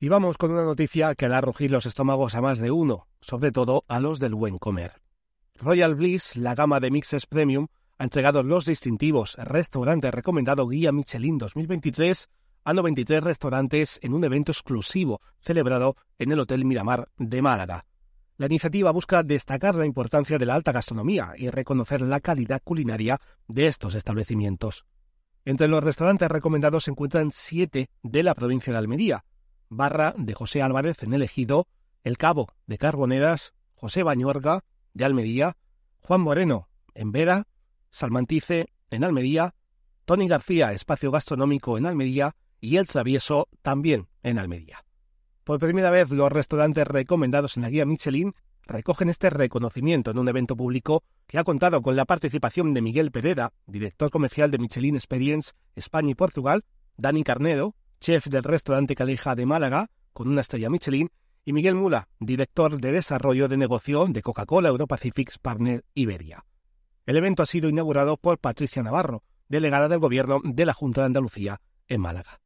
Y 0.00 0.08
vamos 0.08 0.38
con 0.38 0.50
una 0.50 0.64
noticia 0.64 1.14
que 1.14 1.26
hará 1.26 1.40
rugir 1.40 1.70
los 1.70 1.86
estómagos 1.86 2.34
a 2.34 2.40
más 2.40 2.58
de 2.58 2.70
uno, 2.70 3.06
sobre 3.20 3.52
todo 3.52 3.84
a 3.88 4.00
los 4.00 4.18
del 4.18 4.34
buen 4.34 4.58
comer. 4.58 5.00
Royal 5.54 5.94
Bliss, 5.94 6.36
la 6.36 6.54
gama 6.54 6.80
de 6.80 6.90
mixes 6.90 7.26
premium, 7.26 7.68
ha 7.96 8.04
entregado 8.04 8.42
los 8.42 8.64
distintivos 8.64 9.34
Restaurante 9.36 10.10
Recomendado 10.10 10.68
Guía 10.68 10.92
Michelin 10.92 11.38
2023 11.38 12.28
a 12.68 12.74
93 12.74 13.22
restaurantes 13.22 13.98
en 14.02 14.12
un 14.12 14.24
evento 14.24 14.52
exclusivo 14.52 15.22
celebrado 15.40 15.96
en 16.18 16.32
el 16.32 16.40
Hotel 16.40 16.66
Miramar 16.66 17.08
de 17.16 17.40
Málaga. 17.40 17.86
La 18.36 18.44
iniciativa 18.44 18.90
busca 18.90 19.22
destacar 19.22 19.74
la 19.74 19.86
importancia 19.86 20.36
de 20.36 20.44
la 20.44 20.54
alta 20.54 20.72
gastronomía 20.72 21.32
y 21.34 21.48
reconocer 21.48 22.02
la 22.02 22.20
calidad 22.20 22.60
culinaria 22.62 23.18
de 23.46 23.68
estos 23.68 23.94
establecimientos. 23.94 24.84
Entre 25.46 25.66
los 25.66 25.82
restaurantes 25.82 26.28
recomendados 26.28 26.84
se 26.84 26.90
encuentran 26.90 27.30
siete 27.32 27.88
de 28.02 28.22
la 28.22 28.34
provincia 28.34 28.70
de 28.70 28.78
Almería, 28.78 29.24
Barra 29.70 30.14
de 30.18 30.34
José 30.34 30.60
Álvarez 30.60 31.02
en 31.02 31.14
el 31.14 31.22
Ejido, 31.22 31.68
El 32.04 32.18
Cabo 32.18 32.48
de 32.66 32.76
Carboneras, 32.76 33.54
José 33.76 34.02
Bañuerga 34.02 34.62
de 34.92 35.06
Almería, 35.06 35.56
Juan 36.00 36.20
Moreno 36.20 36.68
en 36.92 37.12
Vera, 37.12 37.46
Salmantice 37.90 38.68
en 38.90 39.04
Almería, 39.04 39.54
Tony 40.04 40.28
García 40.28 40.72
Espacio 40.72 41.10
Gastronómico 41.10 41.78
en 41.78 41.86
Almería 41.86 42.36
y 42.60 42.76
El 42.76 42.86
Travieso 42.86 43.48
también 43.62 44.08
en 44.22 44.38
Almería. 44.38 44.84
Por 45.44 45.60
primera 45.60 45.90
vez 45.90 46.10
los 46.10 46.30
restaurantes 46.30 46.86
recomendados 46.86 47.56
en 47.56 47.62
la 47.62 47.70
guía 47.70 47.86
Michelin 47.86 48.34
recogen 48.66 49.08
este 49.08 49.30
reconocimiento 49.30 50.10
en 50.10 50.18
un 50.18 50.28
evento 50.28 50.56
público 50.56 51.02
que 51.26 51.38
ha 51.38 51.44
contado 51.44 51.80
con 51.80 51.96
la 51.96 52.04
participación 52.04 52.74
de 52.74 52.82
Miguel 52.82 53.10
Pereda, 53.10 53.52
director 53.66 54.10
comercial 54.10 54.50
de 54.50 54.58
Michelin 54.58 54.96
Experience 54.96 55.52
España 55.74 56.10
y 56.10 56.14
Portugal, 56.14 56.64
Dani 56.96 57.24
Carnedo, 57.24 57.74
chef 58.00 58.26
del 58.26 58.44
restaurante 58.44 58.94
Calija 58.94 59.34
de 59.34 59.46
Málaga, 59.46 59.90
con 60.12 60.28
una 60.28 60.42
estrella 60.42 60.70
Michelin, 60.70 61.10
y 61.44 61.52
Miguel 61.54 61.76
Mula, 61.76 62.08
director 62.20 62.78
de 62.78 62.92
desarrollo 62.92 63.48
de 63.48 63.56
negocio 63.56 64.04
de 64.06 64.20
Coca-Cola 64.20 64.68
Europacific 64.68 65.38
Partner 65.40 65.82
Iberia. 65.94 66.44
El 67.06 67.16
evento 67.16 67.42
ha 67.42 67.46
sido 67.46 67.70
inaugurado 67.70 68.18
por 68.18 68.38
Patricia 68.38 68.82
Navarro, 68.82 69.22
delegada 69.48 69.88
del 69.88 69.98
Gobierno 69.98 70.40
de 70.44 70.66
la 70.66 70.74
Junta 70.74 71.00
de 71.00 71.06
Andalucía 71.06 71.62
en 71.86 72.02
Málaga. 72.02 72.40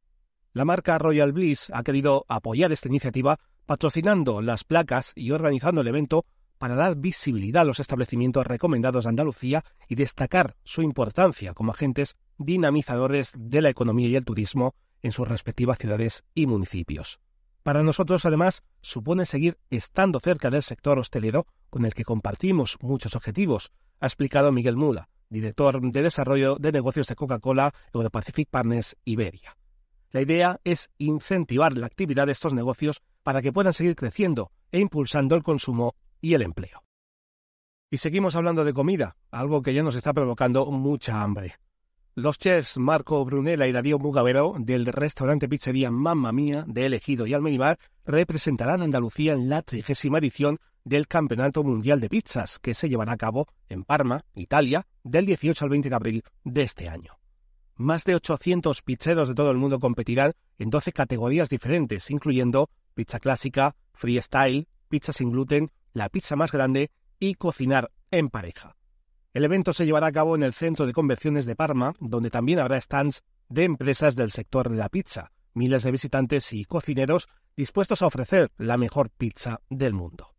La 0.55 0.65
marca 0.65 0.99
Royal 0.99 1.31
Bliss 1.31 1.71
ha 1.73 1.81
querido 1.81 2.25
apoyar 2.27 2.71
esta 2.71 2.87
iniciativa 2.87 3.39
patrocinando 3.65 4.39
las 4.39 4.63
placas 4.63 5.11
y 5.15 5.31
organizando 5.31 5.81
el 5.81 5.87
evento 5.87 6.25
para 6.59 6.75
dar 6.75 6.95
visibilidad 6.95 7.63
a 7.63 7.65
los 7.65 7.79
establecimientos 7.79 8.45
recomendados 8.45 9.05
de 9.05 9.09
Andalucía 9.09 9.63
y 9.89 9.95
destacar 9.95 10.55
su 10.63 10.83
importancia 10.83 11.55
como 11.55 11.71
agentes 11.71 12.17
dinamizadores 12.37 13.31
de 13.35 13.63
la 13.63 13.69
economía 13.69 14.07
y 14.09 14.15
el 14.15 14.25
turismo 14.25 14.75
en 15.01 15.11
sus 15.11 15.27
respectivas 15.27 15.79
ciudades 15.79 16.23
y 16.35 16.45
municipios. 16.45 17.19
Para 17.63 17.81
nosotros, 17.81 18.23
además, 18.27 18.61
supone 18.81 19.25
seguir 19.25 19.57
estando 19.71 20.19
cerca 20.19 20.51
del 20.51 20.61
sector 20.61 20.99
hostelero 20.99 21.47
con 21.71 21.83
el 21.83 21.95
que 21.95 22.03
compartimos 22.03 22.77
muchos 22.79 23.15
objetivos, 23.15 23.71
ha 23.99 24.05
explicado 24.05 24.51
Miguel 24.51 24.77
Mula, 24.77 25.09
director 25.31 25.81
de 25.81 26.01
desarrollo 26.03 26.57
de 26.57 26.71
negocios 26.71 27.07
de 27.07 27.15
Coca-Cola 27.15 27.73
Pacific 28.11 28.47
Partners 28.51 28.95
Iberia. 29.03 29.57
La 30.13 30.21
idea 30.21 30.61
es 30.63 30.91
incentivar 30.99 31.75
la 31.75 31.87
actividad 31.87 32.27
de 32.27 32.33
estos 32.33 32.53
negocios 32.53 33.01
para 33.23 33.41
que 33.41 33.51
puedan 33.51 33.73
seguir 33.73 33.95
creciendo 33.95 34.51
e 34.71 34.79
impulsando 34.79 35.35
el 35.35 35.41
consumo 35.41 35.95
y 36.21 36.35
el 36.35 36.43
empleo. 36.43 36.83
Y 37.89 37.97
seguimos 37.97 38.35
hablando 38.35 38.63
de 38.63 38.73
comida, 38.73 39.17
algo 39.31 39.63
que 39.63 39.73
ya 39.73 39.81
nos 39.81 39.95
está 39.95 40.13
provocando 40.13 40.67
mucha 40.67 41.23
hambre. 41.23 41.55
Los 42.13 42.37
chefs 42.37 42.77
Marco 42.77 43.25
Brunella 43.25 43.65
y 43.65 43.71
Darío 43.71 43.97
Mugavero 43.97 44.55
del 44.59 44.85
restaurante 44.85 45.49
pizzería 45.49 45.89
Mamma 45.89 46.31
Mía 46.31 46.63
de 46.67 46.85
Elegido 46.85 47.25
y 47.25 47.33
Almenibar 47.33 47.79
representarán 48.05 48.81
a 48.81 48.83
Andalucía 48.83 49.33
en 49.33 49.49
la 49.49 49.63
trigésima 49.63 50.19
edición 50.19 50.59
del 50.83 51.07
Campeonato 51.07 51.63
Mundial 51.63 51.99
de 51.99 52.09
Pizzas, 52.09 52.59
que 52.59 52.75
se 52.75 52.87
llevará 52.87 53.13
a 53.13 53.17
cabo 53.17 53.47
en 53.67 53.83
Parma, 53.83 54.25
Italia, 54.35 54.85
del 55.03 55.25
18 55.25 55.65
al 55.65 55.71
20 55.71 55.89
de 55.89 55.95
abril 55.95 56.23
de 56.43 56.61
este 56.61 56.87
año. 56.87 57.17
Más 57.75 58.03
de 58.03 58.15
800 58.15 58.81
pizzeros 58.83 59.27
de 59.27 59.33
todo 59.33 59.49
el 59.49 59.57
mundo 59.57 59.79
competirán 59.79 60.33
en 60.59 60.69
12 60.69 60.91
categorías 60.91 61.49
diferentes, 61.49 62.11
incluyendo 62.11 62.69
pizza 62.93 63.19
clásica, 63.19 63.75
freestyle, 63.93 64.67
pizza 64.89 65.11
sin 65.11 65.31
gluten, 65.31 65.71
la 65.91 66.09
pizza 66.09 66.35
más 66.35 66.51
grande 66.51 66.91
y 67.19 67.33
cocinar 67.33 67.91
en 68.11 68.29
pareja. 68.29 68.75
El 69.33 69.43
evento 69.43 69.73
se 69.73 69.85
llevará 69.85 70.07
a 70.07 70.11
cabo 70.11 70.35
en 70.35 70.43
el 70.43 70.53
Centro 70.53 70.85
de 70.85 70.93
Convenciones 70.93 71.47
de 71.47 71.55
Parma, 71.55 71.95
donde 71.99 72.29
también 72.29 72.59
habrá 72.59 72.79
stands 72.79 73.23
de 73.49 73.63
empresas 73.63 74.15
del 74.15 74.29
sector 74.29 74.69
de 74.69 74.77
la 74.77 74.89
pizza, 74.89 75.31
miles 75.55 75.81
de 75.81 75.91
visitantes 75.91 76.53
y 76.53 76.65
cocineros 76.65 77.27
dispuestos 77.57 78.03
a 78.03 78.07
ofrecer 78.07 78.51
la 78.57 78.77
mejor 78.77 79.09
pizza 79.09 79.61
del 79.69 79.93
mundo. 79.93 80.35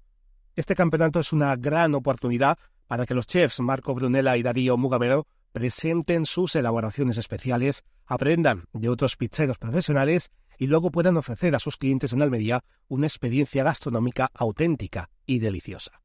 Este 0.54 0.76
campeonato 0.76 1.18
es 1.18 1.32
una 1.32 1.56
gran 1.56 1.96
oportunidad 1.96 2.58
para 2.86 3.06
que 3.06 3.14
los 3.14 3.26
chefs 3.26 3.58
Marco 3.58 3.92
Brunella 3.94 4.36
y 4.36 4.44
Darío 4.44 4.76
Mugavero 4.76 5.26
presenten 5.54 6.26
sus 6.26 6.56
elaboraciones 6.56 7.16
especiales, 7.16 7.84
aprendan 8.06 8.64
de 8.72 8.88
otros 8.88 9.16
pizzeros 9.16 9.56
profesionales 9.56 10.32
y 10.58 10.66
luego 10.66 10.90
puedan 10.90 11.16
ofrecer 11.16 11.54
a 11.54 11.60
sus 11.60 11.76
clientes 11.76 12.12
en 12.12 12.22
Almería 12.22 12.64
una 12.88 13.06
experiencia 13.06 13.62
gastronómica 13.62 14.30
auténtica 14.34 15.10
y 15.24 15.38
deliciosa. 15.38 16.02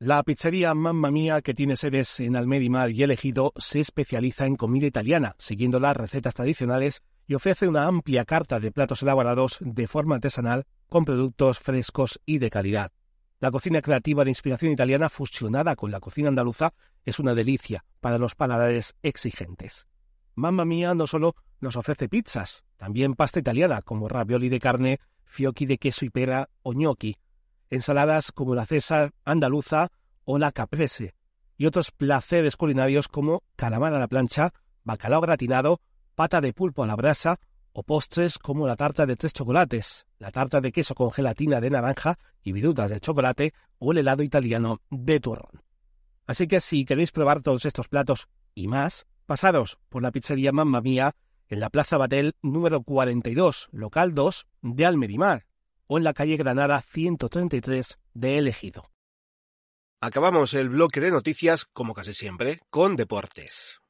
La 0.00 0.20
pizzería 0.24 0.74
Mamma 0.74 1.12
Mía, 1.12 1.40
que 1.40 1.54
tiene 1.54 1.76
sedes 1.76 2.18
en 2.18 2.34
Almerimar 2.34 2.90
y 2.90 3.04
Elegido, 3.04 3.52
se 3.56 3.78
especializa 3.78 4.46
en 4.46 4.56
comida 4.56 4.88
italiana, 4.88 5.36
siguiendo 5.38 5.78
las 5.78 5.96
recetas 5.96 6.34
tradicionales 6.34 7.02
y 7.28 7.34
ofrece 7.34 7.68
una 7.68 7.86
amplia 7.86 8.24
carta 8.24 8.58
de 8.58 8.72
platos 8.72 9.02
elaborados 9.02 9.58
de 9.60 9.86
forma 9.86 10.16
artesanal 10.16 10.66
con 10.88 11.04
productos 11.04 11.60
frescos 11.60 12.20
y 12.26 12.38
de 12.38 12.50
calidad. 12.50 12.90
La 13.40 13.50
cocina 13.50 13.80
creativa 13.80 14.22
de 14.22 14.30
inspiración 14.30 14.70
italiana 14.70 15.08
fusionada 15.08 15.74
con 15.74 15.90
la 15.90 15.98
cocina 15.98 16.28
andaluza 16.28 16.74
es 17.06 17.18
una 17.18 17.32
delicia 17.32 17.86
para 18.00 18.18
los 18.18 18.34
paladares 18.34 18.96
exigentes. 19.02 19.86
Mamma 20.34 20.66
Mía 20.66 20.94
no 20.94 21.06
solo 21.06 21.34
nos 21.58 21.76
ofrece 21.76 22.10
pizzas, 22.10 22.64
también 22.76 23.14
pasta 23.14 23.38
italiana 23.38 23.80
como 23.80 24.10
ravioli 24.10 24.50
de 24.50 24.60
carne, 24.60 25.00
fiocchi 25.24 25.64
de 25.64 25.78
queso 25.78 26.04
y 26.04 26.10
pera 26.10 26.50
o 26.62 26.72
gnocchi, 26.72 27.16
ensaladas 27.70 28.30
como 28.30 28.54
la 28.54 28.66
César 28.66 29.12
andaluza 29.24 29.88
o 30.24 30.38
la 30.38 30.52
caprese, 30.52 31.14
y 31.56 31.64
otros 31.64 31.92
placeres 31.92 32.58
culinarios 32.58 33.08
como 33.08 33.42
calamar 33.56 33.94
a 33.94 33.98
la 33.98 34.08
plancha, 34.08 34.52
bacalao 34.84 35.22
gratinado, 35.22 35.80
pata 36.14 36.42
de 36.42 36.52
pulpo 36.52 36.84
a 36.84 36.86
la 36.86 36.96
brasa 36.96 37.40
postres 37.82 38.38
como 38.38 38.66
la 38.66 38.76
tarta 38.76 39.06
de 39.06 39.16
tres 39.16 39.32
chocolates, 39.32 40.06
la 40.18 40.30
tarta 40.30 40.60
de 40.60 40.72
queso 40.72 40.94
con 40.94 41.10
gelatina 41.12 41.60
de 41.60 41.70
naranja 41.70 42.18
y 42.42 42.52
virutas 42.52 42.90
de 42.90 43.00
chocolate 43.00 43.54
o 43.78 43.92
el 43.92 43.98
helado 43.98 44.22
italiano 44.22 44.80
de 44.90 45.20
turrón. 45.20 45.62
Así 46.26 46.46
que 46.46 46.60
si 46.60 46.84
queréis 46.84 47.12
probar 47.12 47.42
todos 47.42 47.64
estos 47.64 47.88
platos 47.88 48.28
y 48.54 48.68
más, 48.68 49.06
pasados 49.26 49.78
por 49.88 50.02
la 50.02 50.12
pizzería 50.12 50.52
Mamma 50.52 50.80
Mía 50.80 51.14
en 51.48 51.60
la 51.60 51.70
Plaza 51.70 51.98
Batel 51.98 52.34
número 52.42 52.82
42, 52.82 53.68
local 53.72 54.14
2 54.14 54.46
de 54.62 54.86
Almerimar, 54.86 55.46
o 55.86 55.98
en 55.98 56.04
la 56.04 56.14
calle 56.14 56.36
Granada 56.36 56.80
133 56.82 57.98
de 58.14 58.38
Elegido. 58.38 58.90
Acabamos 60.00 60.54
el 60.54 60.68
bloque 60.68 61.00
de 61.00 61.10
noticias, 61.10 61.66
como 61.66 61.92
casi 61.92 62.14
siempre, 62.14 62.60
con 62.70 62.96
deportes. 62.96 63.80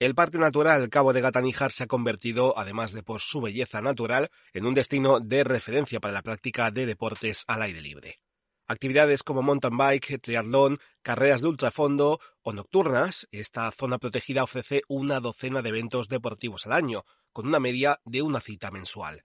El 0.00 0.14
Parque 0.14 0.38
Natural 0.38 0.88
Cabo 0.90 1.12
de 1.12 1.20
Gataníjar 1.20 1.72
se 1.72 1.82
ha 1.82 1.86
convertido, 1.88 2.56
además 2.56 2.92
de 2.92 3.02
por 3.02 3.20
su 3.20 3.40
belleza 3.40 3.82
natural, 3.82 4.30
en 4.52 4.64
un 4.64 4.72
destino 4.72 5.18
de 5.18 5.42
referencia 5.42 5.98
para 5.98 6.14
la 6.14 6.22
práctica 6.22 6.70
de 6.70 6.86
deportes 6.86 7.42
al 7.48 7.62
aire 7.62 7.80
libre. 7.80 8.20
Actividades 8.68 9.24
como 9.24 9.42
mountain 9.42 9.76
bike, 9.76 10.20
triatlón, 10.20 10.78
carreras 11.02 11.40
de 11.42 11.48
ultrafondo 11.48 12.20
o 12.42 12.52
nocturnas, 12.52 13.26
esta 13.32 13.68
zona 13.72 13.98
protegida 13.98 14.44
ofrece 14.44 14.82
una 14.86 15.18
docena 15.18 15.62
de 15.62 15.70
eventos 15.70 16.06
deportivos 16.06 16.64
al 16.66 16.74
año, 16.74 17.02
con 17.32 17.48
una 17.48 17.58
media 17.58 17.98
de 18.04 18.22
una 18.22 18.40
cita 18.40 18.70
mensual. 18.70 19.24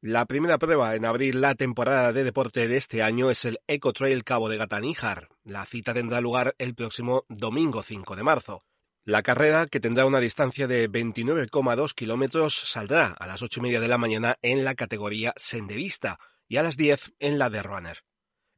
La 0.00 0.26
primera 0.26 0.58
prueba 0.58 0.96
en 0.96 1.04
abrir 1.04 1.36
la 1.36 1.54
temporada 1.54 2.12
de 2.12 2.24
deporte 2.24 2.66
de 2.66 2.78
este 2.78 3.04
año 3.04 3.30
es 3.30 3.44
el 3.44 3.60
Eco 3.68 3.92
Trail 3.92 4.24
Cabo 4.24 4.48
de 4.48 4.56
Gataníjar. 4.56 5.28
La 5.44 5.64
cita 5.66 5.94
tendrá 5.94 6.20
lugar 6.20 6.56
el 6.58 6.74
próximo 6.74 7.26
domingo 7.28 7.84
5 7.84 8.16
de 8.16 8.22
marzo. 8.24 8.64
La 9.04 9.22
carrera, 9.22 9.66
que 9.66 9.80
tendrá 9.80 10.04
una 10.04 10.20
distancia 10.20 10.66
de 10.66 10.90
29,2 10.90 11.94
kilómetros, 11.94 12.54
saldrá 12.54 13.16
a 13.18 13.26
las 13.26 13.40
ocho 13.40 13.60
y 13.60 13.62
media 13.62 13.80
de 13.80 13.88
la 13.88 13.96
mañana 13.96 14.36
en 14.42 14.62
la 14.62 14.74
categoría 14.74 15.32
senderista 15.36 16.18
y 16.48 16.58
a 16.58 16.62
las 16.62 16.76
10 16.76 17.14
en 17.18 17.38
la 17.38 17.48
de 17.48 17.62
runner. 17.62 18.04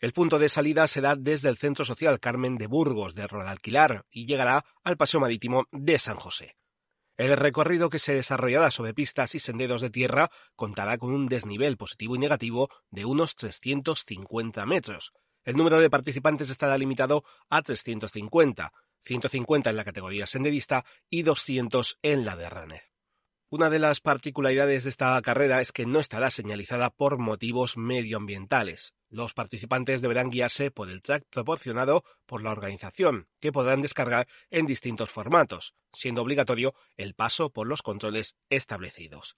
El 0.00 0.12
punto 0.12 0.40
de 0.40 0.48
salida 0.48 0.88
será 0.88 1.14
desde 1.14 1.48
el 1.48 1.56
Centro 1.56 1.84
Social 1.84 2.18
Carmen 2.18 2.58
de 2.58 2.66
Burgos 2.66 3.14
de 3.14 3.28
Rodalquilar 3.28 4.04
y 4.10 4.26
llegará 4.26 4.64
al 4.82 4.96
Paseo 4.96 5.20
Marítimo 5.20 5.68
de 5.70 6.00
San 6.00 6.16
José. 6.16 6.50
El 7.16 7.36
recorrido 7.36 7.88
que 7.88 8.00
se 8.00 8.12
desarrollará 8.12 8.72
sobre 8.72 8.94
pistas 8.94 9.36
y 9.36 9.38
senderos 9.38 9.80
de 9.80 9.90
tierra 9.90 10.28
contará 10.56 10.98
con 10.98 11.12
un 11.12 11.26
desnivel 11.26 11.76
positivo 11.76 12.16
y 12.16 12.18
negativo 12.18 12.68
de 12.90 13.04
unos 13.04 13.36
350 13.36 14.66
metros. 14.66 15.12
El 15.44 15.56
número 15.56 15.78
de 15.78 15.90
participantes 15.90 16.50
estará 16.50 16.76
limitado 16.78 17.22
a 17.48 17.62
350, 17.62 18.72
150 19.02 19.70
en 19.70 19.76
la 19.76 19.84
categoría 19.84 20.26
senderista 20.26 20.84
y 21.10 21.22
200 21.22 21.98
en 22.02 22.24
la 22.24 22.36
de 22.36 22.48
runner. 22.48 22.82
Una 23.52 23.68
de 23.68 23.78
las 23.78 24.00
particularidades 24.00 24.84
de 24.84 24.88
esta 24.88 25.20
carrera 25.20 25.60
es 25.60 25.72
que 25.72 25.84
no 25.84 26.00
estará 26.00 26.30
señalizada 26.30 26.88
por 26.88 27.18
motivos 27.18 27.76
medioambientales. 27.76 28.94
Los 29.10 29.34
participantes 29.34 30.00
deberán 30.00 30.30
guiarse 30.30 30.70
por 30.70 30.88
el 30.88 31.02
track 31.02 31.26
proporcionado 31.28 32.02
por 32.24 32.42
la 32.42 32.50
organización, 32.50 33.28
que 33.40 33.52
podrán 33.52 33.82
descargar 33.82 34.26
en 34.50 34.64
distintos 34.64 35.10
formatos, 35.10 35.74
siendo 35.92 36.22
obligatorio 36.22 36.74
el 36.96 37.12
paso 37.12 37.50
por 37.50 37.66
los 37.66 37.82
controles 37.82 38.36
establecidos. 38.48 39.36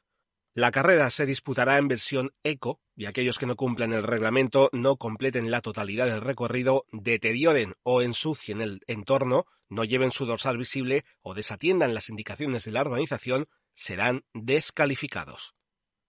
La 0.56 0.70
carrera 0.70 1.10
se 1.10 1.26
disputará 1.26 1.78
en 1.78 1.88
versión 1.88 2.30
eco 2.44 2.80
y 2.94 3.06
aquellos 3.06 3.38
que 3.38 3.46
no 3.46 3.56
cumplan 3.56 3.92
el 3.92 4.04
reglamento, 4.04 4.70
no 4.72 4.96
completen 4.98 5.50
la 5.50 5.60
totalidad 5.60 6.06
del 6.06 6.20
recorrido, 6.20 6.86
deterioren 6.92 7.74
o 7.82 8.02
ensucien 8.02 8.62
el 8.62 8.80
entorno, 8.86 9.46
no 9.68 9.82
lleven 9.82 10.12
su 10.12 10.26
dorsal 10.26 10.56
visible 10.56 11.04
o 11.22 11.34
desatiendan 11.34 11.92
las 11.92 12.08
indicaciones 12.08 12.64
de 12.64 12.70
la 12.70 12.82
organización, 12.82 13.48
serán 13.72 14.26
descalificados. 14.32 15.56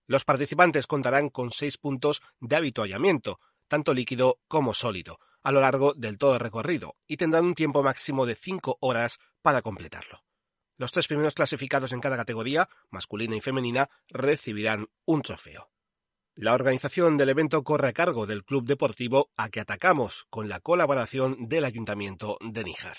Los 0.06 0.26
participantes 0.26 0.86
contarán 0.86 1.30
con 1.30 1.50
seis 1.50 1.78
puntos 1.78 2.22
de 2.40 2.56
habituallamiento, 2.56 3.40
tanto 3.68 3.96
líquido 3.96 4.42
como 4.48 4.76
sólido, 4.76 5.18
a 5.42 5.52
lo 5.52 5.62
largo 5.62 5.96
del 5.96 6.20
todo 6.20 6.36
el 6.36 6.40
recorrido, 6.40 6.96
y 7.08 7.18
tendrán 7.18 7.46
un 7.46 7.56
tiempo 7.56 7.82
máximo 7.82 8.28
de 8.28 8.36
cinco 8.36 8.78
horas 8.80 9.18
para 9.42 9.64
completarlo. 9.64 10.22
Los 10.78 10.92
tres 10.92 11.08
primeros 11.08 11.34
clasificados 11.34 11.92
en 11.92 12.02
cada 12.02 12.18
categoría, 12.18 12.70
masculina 12.90 13.36
y 13.36 13.42
femenina, 13.42 13.90
recibirán 14.10 14.88
un 15.06 15.22
trofeo. 15.22 15.70
La 16.36 16.54
organización 16.54 17.16
del 17.16 17.30
evento 17.30 17.64
corre 17.64 17.90
a 17.90 17.94
cargo 17.94 18.26
del 18.26 18.44
Club 18.44 18.66
Deportivo 18.66 19.32
a 19.38 19.50
que 19.50 19.62
atacamos 19.62 20.26
con 20.30 20.50
la 20.50 20.60
colaboración 20.60 21.48
del 21.48 21.64
Ayuntamiento 21.64 22.38
de 22.42 22.66
Níjar. 22.66 22.98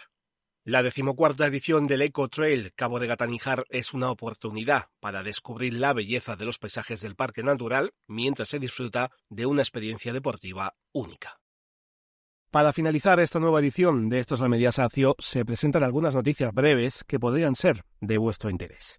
La 0.65 0.83
decimocuarta 0.83 1.47
edición 1.47 1.87
del 1.87 2.03
Eco 2.03 2.29
Trail 2.29 2.73
Cabo 2.75 2.99
de 2.99 3.07
Gataníjar 3.07 3.67
es 3.69 3.95
una 3.95 4.11
oportunidad 4.11 4.87
para 4.99 5.23
descubrir 5.23 5.75
la 5.75 5.93
belleza 5.93 6.35
de 6.35 6.47
los 6.47 6.59
paisajes 6.59 7.03
del 7.03 7.15
parque 7.15 7.43
natural 7.43 7.93
mientras 8.09 8.49
se 8.49 8.59
disfruta 8.59 9.13
de 9.29 9.47
una 9.47 9.63
experiencia 9.63 10.13
deportiva 10.13 10.75
única. 10.93 11.39
Para 12.57 12.73
finalizar 12.73 13.21
esta 13.21 13.39
nueva 13.39 13.61
edición 13.61 14.09
de 14.09 14.19
Estos 14.19 14.41
Almería 14.41 14.73
Sacio, 14.73 15.15
se 15.19 15.45
presentan 15.45 15.83
algunas 15.83 16.15
noticias 16.15 16.55
breves 16.55 17.05
que 17.07 17.21
podrían 17.21 17.55
ser 17.55 17.85
de 18.01 18.17
vuestro 18.17 18.49
interés. 18.49 18.99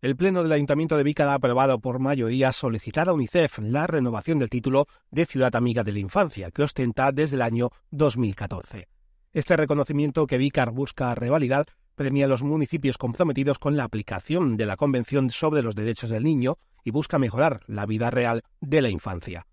El 0.00 0.16
Pleno 0.16 0.42
del 0.42 0.52
Ayuntamiento 0.52 0.96
de 0.96 1.02
Vícara 1.02 1.32
ha 1.32 1.34
aprobado 1.34 1.78
por 1.78 1.98
mayoría 1.98 2.52
solicitar 2.52 3.10
a 3.10 3.12
UNICEF 3.12 3.58
la 3.58 3.86
renovación 3.86 4.38
del 4.38 4.48
título 4.48 4.86
de 5.10 5.26
Ciudad 5.26 5.54
Amiga 5.56 5.84
de 5.84 5.92
la 5.92 5.98
Infancia, 5.98 6.50
que 6.50 6.62
ostenta 6.62 7.12
desde 7.12 7.36
el 7.36 7.42
año 7.42 7.68
2014. 7.90 8.88
Este 9.34 9.54
reconocimiento 9.54 10.26
que 10.26 10.38
Vicar 10.38 10.70
busca 10.70 11.14
revalidar 11.14 11.66
premia 11.96 12.24
a 12.24 12.28
los 12.28 12.42
municipios 12.42 12.96
comprometidos 12.96 13.58
con 13.58 13.76
la 13.76 13.84
aplicación 13.84 14.56
de 14.56 14.64
la 14.64 14.78
Convención 14.78 15.28
sobre 15.28 15.62
los 15.62 15.74
Derechos 15.74 16.08
del 16.08 16.24
Niño 16.24 16.56
y 16.82 16.92
busca 16.92 17.18
mejorar 17.18 17.60
la 17.66 17.84
vida 17.84 18.10
real 18.10 18.42
de 18.62 18.80
la 18.80 18.88
infancia. 18.88 19.44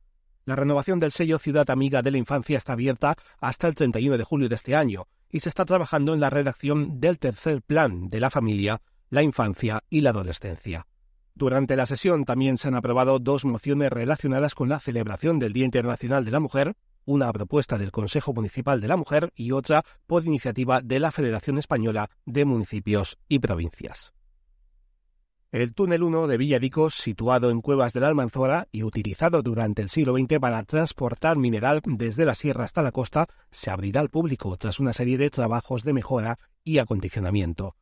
La 0.45 0.55
renovación 0.55 0.99
del 0.99 1.11
sello 1.11 1.39
Ciudad 1.39 1.69
Amiga 1.69 2.01
de 2.01 2.11
la 2.11 2.17
Infancia 2.17 2.57
está 2.57 2.73
abierta 2.73 3.15
hasta 3.39 3.67
el 3.67 3.75
31 3.75 4.17
de 4.17 4.23
julio 4.23 4.47
de 4.47 4.55
este 4.55 4.75
año 4.75 5.07
y 5.31 5.39
se 5.39 5.49
está 5.49 5.65
trabajando 5.65 6.13
en 6.13 6.19
la 6.19 6.29
redacción 6.29 6.99
del 6.99 7.17
tercer 7.17 7.61
plan 7.61 8.09
de 8.09 8.19
la 8.19 8.29
familia, 8.29 8.81
la 9.09 9.23
infancia 9.23 9.83
y 9.89 10.01
la 10.01 10.11
adolescencia. 10.11 10.85
Durante 11.33 11.75
la 11.75 11.85
sesión 11.85 12.25
también 12.25 12.57
se 12.57 12.67
han 12.67 12.75
aprobado 12.75 13.19
dos 13.19 13.43
mociones 13.43 13.91
relacionadas 13.91 14.55
con 14.55 14.69
la 14.69 14.79
celebración 14.79 15.39
del 15.39 15.51
Día 15.51 15.65
Internacional 15.65 16.23
de 16.23 16.31
la 16.31 16.39
Mujer 16.39 16.75
una 17.05 17.31
propuesta 17.31 17.77
del 17.77 17.91
Consejo 17.91 18.33
Municipal 18.33 18.81
de 18.81 18.87
la 18.87 18.97
Mujer 18.97 19.31
y 19.35 19.51
otra 19.51 19.83
por 20.07 20.25
iniciativa 20.25 20.81
de 20.81 20.99
la 20.99 21.11
Federación 21.11 21.57
Española 21.57 22.09
de 22.25 22.45
Municipios 22.45 23.17
y 23.29 23.39
Provincias. 23.39 24.14
El 25.55 25.73
túnel 25.73 26.03
1 26.03 26.27
de 26.27 26.35
Villavico, 26.35 26.89
situado 26.89 27.49
en 27.49 27.61
Cuevas 27.61 27.93
de 27.93 28.01
la 28.01 28.09
Almanzora 28.09 28.67
y 28.73 28.83
utilizado 28.83 29.41
durante 29.41 29.81
el 29.81 29.87
siglo 29.87 30.13
XX 30.13 30.37
para 30.37 30.61
transportar 30.63 31.37
mineral 31.37 31.81
desde 31.85 32.25
la 32.25 32.35
sierra 32.35 32.65
hasta 32.65 32.81
la 32.81 32.91
costa, 32.91 33.29
se 33.51 33.71
abrirá 33.71 34.01
al 34.01 34.09
público 34.09 34.57
tras 34.57 34.81
una 34.81 34.91
serie 34.91 35.17
de 35.17 35.29
trabajos 35.29 35.85
de 35.85 35.93
mejora 35.93 36.39
y 36.65 36.79
acondicionamiento. 36.79 37.77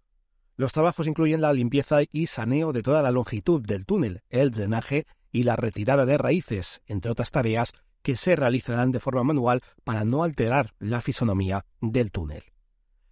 Los 0.55 0.71
trabajos 0.71 1.07
incluyen 1.07 1.41
la 1.41 1.51
limpieza 1.51 2.01
y 2.11 2.27
saneo 2.27 2.73
de 2.73 2.83
toda 2.83 3.01
la 3.01 3.09
longitud 3.09 3.59
del 3.65 3.87
túnel, 3.87 4.21
el 4.29 4.51
drenaje 4.51 5.07
y 5.31 5.41
la 5.41 5.55
retirada 5.55 6.05
de 6.05 6.19
raíces, 6.19 6.83
entre 6.85 7.09
otras 7.09 7.31
tareas 7.31 7.73
que 8.03 8.15
se 8.15 8.35
realizarán 8.35 8.91
de 8.91 8.99
forma 8.99 9.23
manual 9.23 9.61
para 9.83 10.05
no 10.05 10.23
alterar 10.23 10.75
la 10.77 11.01
fisonomía 11.01 11.65
del 11.81 12.11
túnel. 12.11 12.43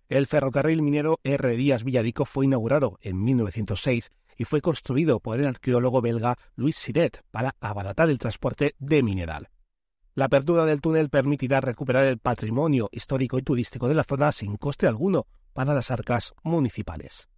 El 0.07 0.27
ferrocarril 0.27 0.83
minero 0.83 1.19
R. 1.23 1.55
Díaz 1.55 1.83
Villadico 1.83 2.25
fue 2.25 2.45
inaugurado 2.45 2.99
en 3.01 3.23
1906 3.23 4.11
y 4.37 4.45
fue 4.45 4.61
construido 4.61 5.19
por 5.19 5.39
el 5.39 5.47
arqueólogo 5.47 6.01
belga 6.01 6.37
Louis 6.55 6.75
Siret 6.75 7.23
para 7.31 7.55
abaratar 7.59 8.09
el 8.09 8.19
transporte 8.19 8.75
de 8.79 9.03
mineral. 9.03 9.49
La 10.13 10.25
apertura 10.25 10.65
del 10.65 10.81
túnel 10.81 11.09
permitirá 11.09 11.61
recuperar 11.61 12.05
el 12.05 12.17
patrimonio 12.17 12.89
histórico 12.91 13.39
y 13.39 13.43
turístico 13.43 13.87
de 13.87 13.95
la 13.95 14.03
zona 14.03 14.31
sin 14.31 14.57
coste 14.57 14.87
alguno 14.87 15.25
para 15.53 15.73
las 15.73 15.91
arcas 15.91 16.33
municipales. 16.43 17.29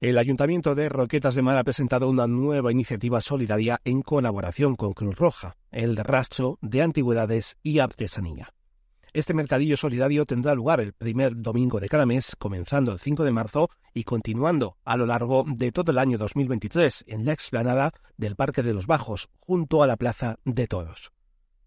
El 0.00 0.16
Ayuntamiento 0.16 0.74
de 0.74 0.88
Roquetas 0.88 1.34
de 1.34 1.42
Mar 1.42 1.58
ha 1.58 1.64
presentado 1.64 2.08
una 2.08 2.26
nueva 2.26 2.72
iniciativa 2.72 3.20
solidaria 3.20 3.80
en 3.84 4.00
colaboración 4.00 4.74
con 4.74 4.94
Cruz 4.94 5.14
Roja, 5.14 5.56
el 5.70 5.96
rastro 5.96 6.58
de 6.62 6.80
antigüedades 6.80 7.58
y 7.62 7.80
artesanía. 7.80 8.54
Este 9.12 9.34
mercadillo 9.34 9.76
solidario 9.76 10.24
tendrá 10.24 10.54
lugar 10.54 10.80
el 10.80 10.92
primer 10.92 11.32
domingo 11.34 11.80
de 11.80 11.88
cada 11.88 12.06
mes, 12.06 12.36
comenzando 12.36 12.92
el 12.92 13.00
5 13.00 13.24
de 13.24 13.32
marzo 13.32 13.68
y 13.92 14.04
continuando 14.04 14.76
a 14.84 14.96
lo 14.96 15.04
largo 15.04 15.44
de 15.48 15.72
todo 15.72 15.90
el 15.90 15.98
año 15.98 16.16
2023 16.16 17.06
en 17.08 17.24
la 17.24 17.32
explanada 17.32 17.92
del 18.16 18.36
Parque 18.36 18.62
de 18.62 18.72
los 18.72 18.86
Bajos, 18.86 19.28
junto 19.40 19.82
a 19.82 19.88
la 19.88 19.96
Plaza 19.96 20.38
de 20.44 20.68
Toros. 20.68 21.10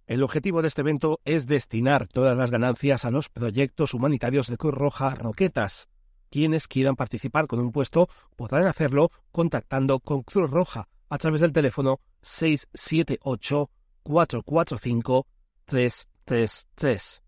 El 0.07 0.23
objetivo 0.23 0.61
de 0.61 0.69
este 0.69 0.81
evento 0.81 1.19
es 1.25 1.45
destinar 1.45 2.07
todas 2.07 2.37
las 2.37 2.49
ganancias 2.49 3.03
a 3.03 3.11
los 3.11 3.27
proyectos 3.27 3.93
humanitarios 3.93 4.47
de 4.47 4.55
Cruz 4.55 4.73
Roja 4.73 5.13
Roquetas, 5.13 5.89
quienes 6.29 6.69
quieran 6.69 6.95
participar 6.95 7.47
con 7.47 7.59
un 7.59 7.73
puesto 7.73 8.07
podrán 8.37 8.67
hacerlo 8.67 9.11
contactando 9.33 9.99
con 9.99 10.23
Cruz 10.23 10.49
Roja 10.49 10.87
a 11.09 11.17
través 11.17 11.41
del 11.41 11.51
teléfono 11.51 11.99
678 12.21 13.69
445 14.03 15.27
333 15.65 17.22